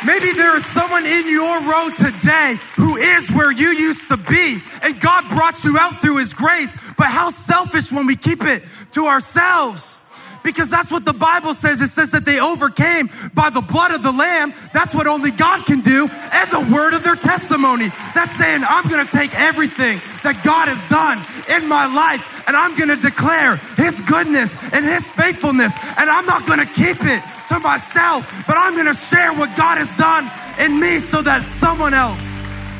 Maybe 0.05 0.31
there 0.31 0.57
is 0.57 0.65
someone 0.65 1.05
in 1.05 1.29
your 1.29 1.61
row 1.61 1.89
today 1.95 2.57
who 2.75 2.97
is 2.97 3.29
where 3.31 3.51
you 3.51 3.67
used 3.67 4.09
to 4.09 4.17
be 4.17 4.57
and 4.81 4.99
God 4.99 5.29
brought 5.29 5.63
you 5.63 5.77
out 5.77 6.01
through 6.01 6.17
his 6.17 6.33
grace. 6.33 6.75
But 6.97 7.07
how 7.07 7.29
selfish 7.29 7.91
when 7.91 8.07
we 8.07 8.15
keep 8.15 8.43
it 8.43 8.63
to 8.93 9.05
ourselves. 9.05 10.00
Because 10.43 10.69
that's 10.69 10.91
what 10.91 11.05
the 11.05 11.13
Bible 11.13 11.53
says. 11.53 11.81
It 11.81 11.89
says 11.89 12.11
that 12.11 12.25
they 12.25 12.39
overcame 12.39 13.09
by 13.33 13.49
the 13.49 13.61
blood 13.61 13.91
of 13.91 14.03
the 14.03 14.11
Lamb. 14.11 14.53
That's 14.73 14.93
what 14.93 15.07
only 15.07 15.31
God 15.31 15.65
can 15.65 15.81
do. 15.81 16.09
And 16.33 16.51
the 16.51 16.65
word 16.73 16.93
of 16.93 17.03
their 17.03 17.15
testimony. 17.15 17.89
That's 18.15 18.31
saying, 18.31 18.63
I'm 18.67 18.87
going 18.89 19.05
to 19.05 19.11
take 19.11 19.37
everything 19.37 20.01
that 20.23 20.41
God 20.43 20.67
has 20.67 20.81
done 20.89 21.21
in 21.49 21.69
my 21.69 21.85
life 21.85 22.31
and 22.47 22.57
I'm 22.57 22.75
going 22.75 22.89
to 22.89 23.01
declare 23.01 23.55
his 23.77 24.01
goodness 24.01 24.55
and 24.73 24.83
his 24.85 25.09
faithfulness. 25.09 25.73
And 25.97 26.09
I'm 26.09 26.25
not 26.25 26.45
going 26.45 26.59
to 26.59 26.65
keep 26.65 26.97
it 26.99 27.21
to 27.49 27.59
myself, 27.59 28.43
but 28.47 28.57
I'm 28.57 28.73
going 28.73 28.87
to 28.87 28.93
share 28.93 29.33
what 29.33 29.55
God 29.55 29.77
has 29.77 29.95
done 29.95 30.29
in 30.59 30.79
me 30.79 30.99
so 30.99 31.21
that 31.21 31.43
someone 31.43 31.93
else 31.93 32.31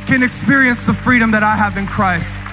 can 0.08 0.24
experience 0.24 0.84
the 0.84 0.94
freedom 0.94 1.32
that 1.32 1.44
I 1.44 1.56
have 1.56 1.78
in 1.78 1.88
Christ. 1.88 2.51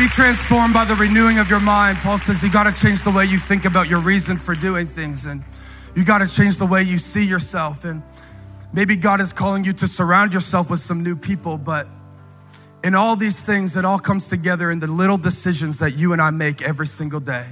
Be 0.00 0.08
transformed 0.08 0.72
by 0.72 0.86
the 0.86 0.94
renewing 0.94 1.38
of 1.38 1.50
your 1.50 1.60
mind. 1.60 1.98
Paul 1.98 2.16
says 2.16 2.42
you 2.42 2.50
got 2.50 2.64
to 2.64 2.82
change 2.82 3.04
the 3.04 3.10
way 3.10 3.26
you 3.26 3.38
think 3.38 3.66
about 3.66 3.86
your 3.86 4.00
reason 4.00 4.38
for 4.38 4.54
doing 4.54 4.86
things, 4.86 5.26
and 5.26 5.44
you 5.94 6.06
got 6.06 6.20
to 6.20 6.26
change 6.26 6.56
the 6.56 6.64
way 6.64 6.82
you 6.82 6.96
see 6.96 7.26
yourself. 7.26 7.84
And 7.84 8.02
Maybe 8.72 8.94
God 8.96 9.20
is 9.20 9.32
calling 9.32 9.64
you 9.64 9.72
to 9.74 9.88
surround 9.88 10.32
yourself 10.32 10.70
with 10.70 10.80
some 10.80 11.02
new 11.02 11.16
people, 11.16 11.58
but 11.58 11.88
in 12.84 12.94
all 12.94 13.16
these 13.16 13.44
things, 13.44 13.76
it 13.76 13.84
all 13.84 13.98
comes 13.98 14.28
together 14.28 14.70
in 14.70 14.78
the 14.78 14.86
little 14.86 15.18
decisions 15.18 15.80
that 15.80 15.96
you 15.96 16.12
and 16.12 16.22
I 16.22 16.30
make 16.30 16.62
every 16.62 16.86
single 16.86 17.20
day. 17.20 17.46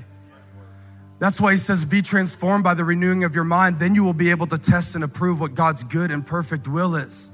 That's 1.18 1.40
why 1.40 1.52
he 1.52 1.58
says, 1.58 1.84
be 1.84 2.00
transformed 2.00 2.62
by 2.62 2.74
the 2.74 2.84
renewing 2.84 3.24
of 3.24 3.34
your 3.34 3.44
mind. 3.44 3.80
Then 3.80 3.96
you 3.96 4.04
will 4.04 4.14
be 4.14 4.30
able 4.30 4.46
to 4.46 4.58
test 4.58 4.94
and 4.94 5.02
approve 5.02 5.40
what 5.40 5.54
God's 5.54 5.82
good 5.82 6.12
and 6.12 6.24
perfect 6.24 6.68
will 6.68 6.94
is. 6.94 7.32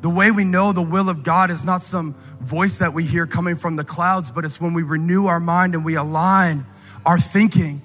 The 0.00 0.08
way 0.08 0.30
we 0.30 0.44
know 0.44 0.72
the 0.72 0.82
will 0.82 1.10
of 1.10 1.22
God 1.22 1.50
is 1.50 1.64
not 1.64 1.82
some 1.82 2.14
voice 2.40 2.78
that 2.78 2.92
we 2.92 3.04
hear 3.04 3.26
coming 3.26 3.56
from 3.56 3.76
the 3.76 3.84
clouds, 3.84 4.30
but 4.30 4.44
it's 4.44 4.60
when 4.60 4.74
we 4.74 4.82
renew 4.82 5.26
our 5.26 5.40
mind 5.40 5.74
and 5.74 5.84
we 5.84 5.96
align 5.96 6.64
our 7.04 7.18
thinking 7.18 7.82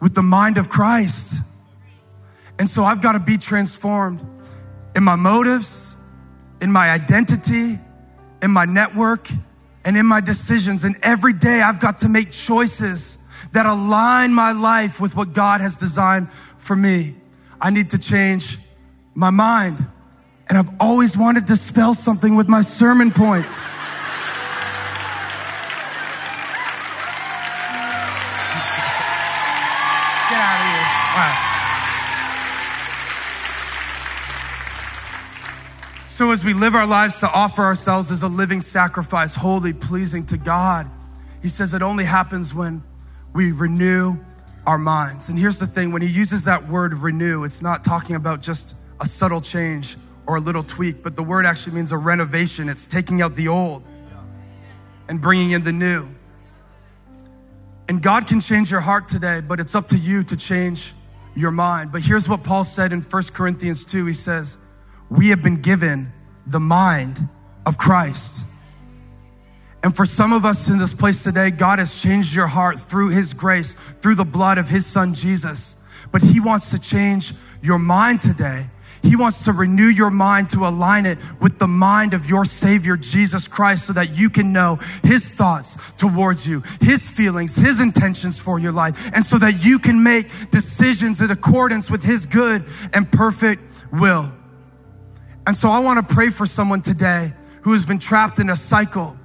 with 0.00 0.14
the 0.14 0.22
mind 0.22 0.58
of 0.58 0.68
Christ. 0.68 1.42
And 2.58 2.68
so 2.68 2.84
I've 2.84 3.02
got 3.02 3.12
to 3.12 3.20
be 3.20 3.36
transformed 3.38 4.20
in 4.94 5.02
my 5.02 5.16
motives, 5.16 5.96
in 6.60 6.70
my 6.70 6.90
identity, 6.90 7.78
in 8.42 8.50
my 8.50 8.64
network, 8.64 9.28
and 9.84 9.96
in 9.96 10.06
my 10.06 10.20
decisions. 10.20 10.84
And 10.84 10.96
every 11.02 11.32
day 11.32 11.62
I've 11.62 11.80
got 11.80 11.98
to 11.98 12.08
make 12.08 12.30
choices 12.30 13.26
that 13.52 13.66
align 13.66 14.34
my 14.34 14.52
life 14.52 15.00
with 15.00 15.16
what 15.16 15.32
God 15.32 15.60
has 15.60 15.76
designed 15.76 16.30
for 16.58 16.76
me. 16.76 17.14
I 17.60 17.70
need 17.70 17.90
to 17.90 17.98
change 17.98 18.58
my 19.14 19.30
mind. 19.30 19.78
And 20.50 20.58
I've 20.58 20.80
always 20.80 21.16
wanted 21.16 21.46
to 21.46 21.56
spell 21.56 21.94
something 21.94 22.34
with 22.34 22.48
my 22.48 22.62
sermon 22.62 23.12
points. 23.12 23.60
So, 36.08 36.32
as 36.32 36.44
we 36.44 36.52
live 36.52 36.74
our 36.74 36.86
lives 36.86 37.20
to 37.20 37.30
offer 37.32 37.62
ourselves 37.62 38.10
as 38.10 38.24
a 38.24 38.28
living 38.28 38.60
sacrifice, 38.60 39.36
holy, 39.36 39.72
pleasing 39.72 40.26
to 40.26 40.36
God, 40.36 40.86
He 41.42 41.48
says 41.48 41.74
it 41.74 41.80
only 41.80 42.04
happens 42.04 42.52
when 42.52 42.82
we 43.32 43.52
renew 43.52 44.16
our 44.66 44.76
minds. 44.76 45.28
And 45.28 45.38
here's 45.38 45.60
the 45.60 45.66
thing 45.66 45.92
when 45.92 46.02
He 46.02 46.08
uses 46.08 46.44
that 46.44 46.68
word 46.68 46.92
renew, 46.92 47.44
it's 47.44 47.62
not 47.62 47.84
talking 47.84 48.16
about 48.16 48.42
just 48.42 48.76
a 49.00 49.06
subtle 49.06 49.40
change 49.40 49.96
or 50.30 50.36
a 50.36 50.40
little 50.40 50.62
tweak, 50.62 51.02
but 51.02 51.16
the 51.16 51.24
word 51.24 51.44
actually 51.44 51.74
means 51.74 51.90
a 51.90 51.98
renovation. 51.98 52.68
It's 52.68 52.86
taking 52.86 53.20
out 53.20 53.34
the 53.34 53.48
old 53.48 53.82
and 55.08 55.20
bringing 55.20 55.50
in 55.50 55.64
the 55.64 55.72
new. 55.72 56.06
And 57.88 58.00
God 58.00 58.28
can 58.28 58.40
change 58.40 58.70
your 58.70 58.78
heart 58.78 59.08
today, 59.08 59.40
but 59.40 59.58
it's 59.58 59.74
up 59.74 59.88
to 59.88 59.98
you 59.98 60.22
to 60.22 60.36
change 60.36 60.94
your 61.34 61.50
mind. 61.50 61.90
But 61.90 62.02
here's 62.02 62.28
what 62.28 62.44
Paul 62.44 62.62
said 62.62 62.92
in 62.92 63.00
1 63.00 63.22
Corinthians 63.34 63.84
2 63.84 64.06
He 64.06 64.14
says, 64.14 64.56
we 65.10 65.30
have 65.30 65.42
been 65.42 65.60
given 65.62 66.12
the 66.46 66.60
mind 66.60 67.28
of 67.66 67.76
Christ. 67.76 68.46
And 69.82 69.96
for 69.96 70.06
some 70.06 70.32
of 70.32 70.44
us 70.44 70.68
in 70.68 70.78
this 70.78 70.94
place 70.94 71.24
today, 71.24 71.50
God 71.50 71.80
has 71.80 72.00
changed 72.00 72.36
your 72.36 72.46
heart 72.46 72.78
through 72.78 73.08
His 73.08 73.34
grace, 73.34 73.74
through 73.74 74.14
the 74.14 74.24
blood 74.24 74.58
of 74.58 74.68
His 74.68 74.86
Son 74.86 75.12
Jesus. 75.12 75.74
But 76.12 76.22
He 76.22 76.38
wants 76.38 76.70
to 76.70 76.80
change 76.80 77.32
your 77.62 77.80
mind 77.80 78.20
today. 78.20 78.66
He 79.02 79.16
wants 79.16 79.44
to 79.44 79.52
renew 79.52 79.86
your 79.86 80.10
mind 80.10 80.50
to 80.50 80.66
align 80.66 81.06
it 81.06 81.18
with 81.40 81.58
the 81.58 81.66
mind 81.66 82.14
of 82.14 82.28
your 82.28 82.44
Savior, 82.44 82.96
Jesus 82.96 83.48
Christ, 83.48 83.86
so 83.86 83.92
that 83.94 84.16
you 84.16 84.28
can 84.30 84.52
know 84.52 84.76
His 85.02 85.28
thoughts 85.28 85.92
towards 85.96 86.46
you, 86.46 86.62
His 86.80 87.08
feelings, 87.08 87.56
His 87.56 87.80
intentions 87.80 88.40
for 88.40 88.58
your 88.58 88.72
life, 88.72 89.10
and 89.14 89.24
so 89.24 89.38
that 89.38 89.64
you 89.64 89.78
can 89.78 90.02
make 90.02 90.50
decisions 90.50 91.20
in 91.20 91.30
accordance 91.30 91.90
with 91.90 92.04
His 92.04 92.26
good 92.26 92.64
and 92.92 93.10
perfect 93.10 93.62
will. 93.92 94.30
And 95.46 95.56
so 95.56 95.70
I 95.70 95.80
want 95.80 96.06
to 96.06 96.14
pray 96.14 96.30
for 96.30 96.46
someone 96.46 96.82
today 96.82 97.32
who 97.62 97.72
has 97.72 97.86
been 97.86 97.98
trapped 97.98 98.38
in 98.38 98.50
a 98.50 98.56
cycle 98.56 99.16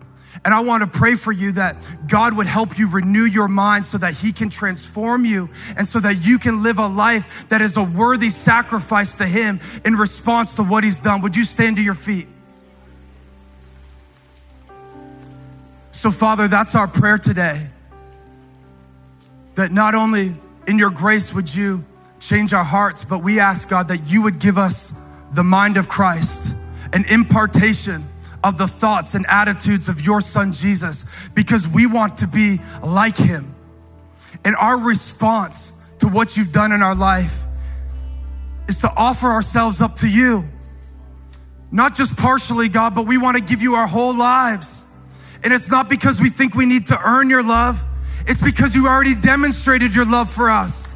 And 0.45 0.53
I 0.53 0.59
want 0.59 0.83
to 0.83 0.87
pray 0.87 1.15
for 1.15 1.31
you 1.31 1.53
that 1.53 1.75
God 2.07 2.37
would 2.37 2.45
help 2.45 2.77
you 2.77 2.87
renew 2.87 3.25
your 3.25 3.47
mind 3.47 3.83
so 3.83 3.97
that 3.97 4.13
He 4.13 4.31
can 4.31 4.51
transform 4.51 5.25
you 5.25 5.49
and 5.75 5.87
so 5.87 5.99
that 5.99 6.23
you 6.23 6.37
can 6.37 6.61
live 6.61 6.77
a 6.77 6.87
life 6.87 7.49
that 7.49 7.61
is 7.61 7.77
a 7.77 7.83
worthy 7.83 8.29
sacrifice 8.29 9.15
to 9.15 9.25
Him 9.25 9.59
in 9.83 9.95
response 9.95 10.53
to 10.55 10.63
what 10.63 10.83
He's 10.83 10.99
done. 10.99 11.21
Would 11.21 11.35
you 11.35 11.43
stand 11.43 11.77
to 11.77 11.81
your 11.81 11.95
feet? 11.95 12.27
So, 15.89 16.11
Father, 16.11 16.47
that's 16.47 16.75
our 16.75 16.87
prayer 16.87 17.17
today. 17.17 17.67
That 19.55 19.71
not 19.71 19.95
only 19.95 20.35
in 20.67 20.77
your 20.77 20.91
grace 20.91 21.33
would 21.33 21.53
you 21.53 21.83
change 22.19 22.53
our 22.53 22.63
hearts, 22.63 23.03
but 23.03 23.23
we 23.23 23.39
ask, 23.39 23.67
God, 23.67 23.87
that 23.87 24.07
you 24.07 24.21
would 24.21 24.37
give 24.37 24.59
us 24.59 24.93
the 25.33 25.43
mind 25.43 25.77
of 25.77 25.89
Christ, 25.89 26.55
an 26.93 27.03
impartation 27.05 28.03
of 28.45 28.59
the 28.59 28.67
thoughts 28.67 29.15
and 29.15 29.25
attitudes 29.27 29.89
of 29.89 30.05
your 30.05 30.21
son 30.21 30.53
Jesus, 30.53 31.29
because 31.33 31.67
we 31.67 31.87
want 31.87 32.19
to 32.19 32.27
be 32.27 32.59
like 32.83 33.17
him. 33.17 33.55
And 34.45 34.55
our 34.55 34.79
response 34.79 35.73
to 35.99 36.07
what 36.07 36.37
you've 36.37 36.51
done 36.51 36.71
in 36.71 36.83
our 36.83 36.93
life 36.93 37.41
is 38.67 38.81
to 38.81 38.89
offer 38.95 39.27
ourselves 39.27 39.81
up 39.81 39.95
to 39.97 40.07
you. 40.07 40.43
Not 41.71 41.95
just 41.95 42.15
partially, 42.17 42.69
God, 42.69 42.93
but 42.93 43.07
we 43.07 43.17
want 43.17 43.35
to 43.35 43.43
give 43.43 43.63
you 43.63 43.73
our 43.73 43.87
whole 43.87 44.15
lives. 44.15 44.85
And 45.43 45.51
it's 45.51 45.71
not 45.71 45.89
because 45.89 46.21
we 46.21 46.29
think 46.29 46.53
we 46.53 46.67
need 46.67 46.87
to 46.87 46.99
earn 47.03 47.29
your 47.29 47.43
love. 47.43 47.83
It's 48.27 48.43
because 48.43 48.75
you 48.75 48.87
already 48.87 49.15
demonstrated 49.15 49.95
your 49.95 50.05
love 50.05 50.31
for 50.31 50.51
us. 50.51 50.95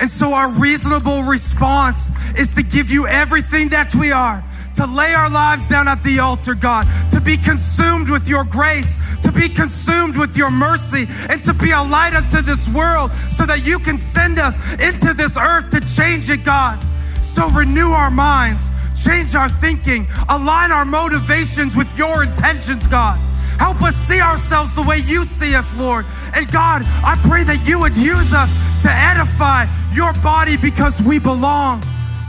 And 0.00 0.08
so 0.08 0.32
our 0.32 0.50
reasonable 0.50 1.24
response 1.24 2.10
is 2.38 2.54
to 2.54 2.62
give 2.62 2.90
you 2.90 3.06
everything 3.06 3.70
that 3.70 3.94
we 3.94 4.12
are, 4.12 4.44
to 4.74 4.86
lay 4.86 5.12
our 5.14 5.30
lives 5.30 5.68
down 5.68 5.88
at 5.88 6.02
the 6.02 6.20
altar, 6.20 6.54
God, 6.54 6.86
to 7.10 7.20
be 7.20 7.36
consumed 7.36 8.08
with 8.08 8.28
your 8.28 8.44
grace, 8.44 9.18
to 9.18 9.32
be 9.32 9.48
consumed 9.48 10.16
with 10.16 10.36
your 10.36 10.50
mercy, 10.50 11.06
and 11.28 11.42
to 11.44 11.54
be 11.54 11.70
a 11.70 11.82
light 11.82 12.14
unto 12.14 12.40
this 12.42 12.68
world 12.68 13.12
so 13.12 13.44
that 13.46 13.66
you 13.66 13.78
can 13.78 13.98
send 13.98 14.38
us 14.38 14.56
into 14.74 15.14
this 15.14 15.36
earth 15.36 15.70
to 15.70 15.80
change 15.80 16.30
it, 16.30 16.44
God. 16.44 16.82
So 17.22 17.48
renew 17.50 17.90
our 17.90 18.10
minds, 18.10 18.70
change 19.02 19.34
our 19.34 19.48
thinking, 19.48 20.06
align 20.28 20.72
our 20.72 20.84
motivations 20.84 21.76
with 21.76 21.96
your 21.98 22.24
intentions, 22.24 22.86
God. 22.86 23.18
Help 23.58 23.82
us 23.82 23.94
see 23.94 24.20
ourselves 24.20 24.74
the 24.74 24.82
way 24.82 24.98
you 25.06 25.24
see 25.24 25.54
us, 25.54 25.76
Lord. 25.78 26.06
And 26.34 26.50
God, 26.50 26.82
I 27.04 27.20
pray 27.28 27.44
that 27.44 27.66
you 27.68 27.78
would 27.78 27.96
use 27.96 28.32
us 28.32 28.52
to 28.82 28.90
edify 28.90 29.66
your 29.92 30.12
body 30.22 30.56
because 30.56 31.02
we 31.02 31.18
belong 31.18 31.82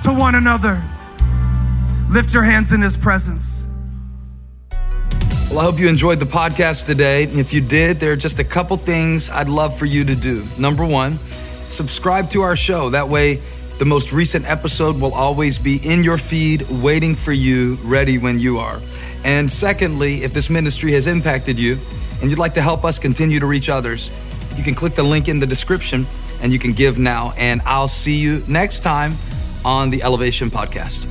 to 0.04 0.14
one 0.14 0.36
another. 0.36 0.84
Lift 2.12 2.34
your 2.34 2.44
hands 2.44 2.74
in 2.74 2.82
his 2.82 2.98
presence. 2.98 3.70
Well, 5.50 5.60
I 5.60 5.64
hope 5.64 5.80
you 5.80 5.88
enjoyed 5.88 6.20
the 6.20 6.26
podcast 6.26 6.86
today. 6.86 7.24
If 7.24 7.54
you 7.54 7.62
did, 7.62 8.02
there 8.02 8.12
are 8.12 8.18
just 8.18 8.40
a 8.40 8.44
couple 8.44 8.76
things 8.76 9.30
I'd 9.30 9.48
love 9.48 9.78
for 9.78 9.86
you 9.86 10.04
to 10.04 10.14
do. 10.14 10.46
Number 10.58 10.86
one, 10.86 11.18
subscribe 11.70 12.30
to 12.32 12.42
our 12.42 12.58
show. 12.58 12.90
That 12.90 13.08
way, 13.08 13.42
the 13.80 13.86
most 13.86 14.12
recent 14.12 14.46
episode 14.46 15.00
will 15.00 15.14
always 15.14 15.58
be 15.58 15.78
in 15.78 16.04
your 16.04 16.18
feed, 16.18 16.70
waiting 16.70 17.16
for 17.16 17.32
you, 17.32 17.76
ready 17.82 18.18
when 18.18 18.40
you 18.40 18.60
are. 18.60 18.82
And 19.24 19.50
secondly, 19.50 20.24
if 20.24 20.34
this 20.34 20.50
ministry 20.50 20.92
has 20.92 21.08
impacted 21.08 21.58
you 21.58 21.78
and 22.20 22.30
you'd 22.30 22.40
like 22.40 22.56
to 22.56 22.62
help 22.62 22.84
us 22.84 23.00
continue 23.00 23.40
to 23.40 23.46
reach 23.46 23.70
others, 23.70 24.12
you 24.58 24.64
can 24.64 24.76
click 24.76 24.96
the 24.96 25.04
link 25.04 25.30
in 25.30 25.40
the 25.40 25.48
description 25.48 26.06
and 26.42 26.52
you 26.52 26.60
can 26.60 26.74
give 26.74 27.00
now. 27.00 27.32
And 27.38 27.62
I'll 27.64 27.88
see 27.88 28.16
you 28.16 28.44
next 28.50 28.80
time 28.84 29.16
on 29.64 29.92
the 29.92 30.04
Elevation 30.04 30.52
Podcast. 30.52 31.11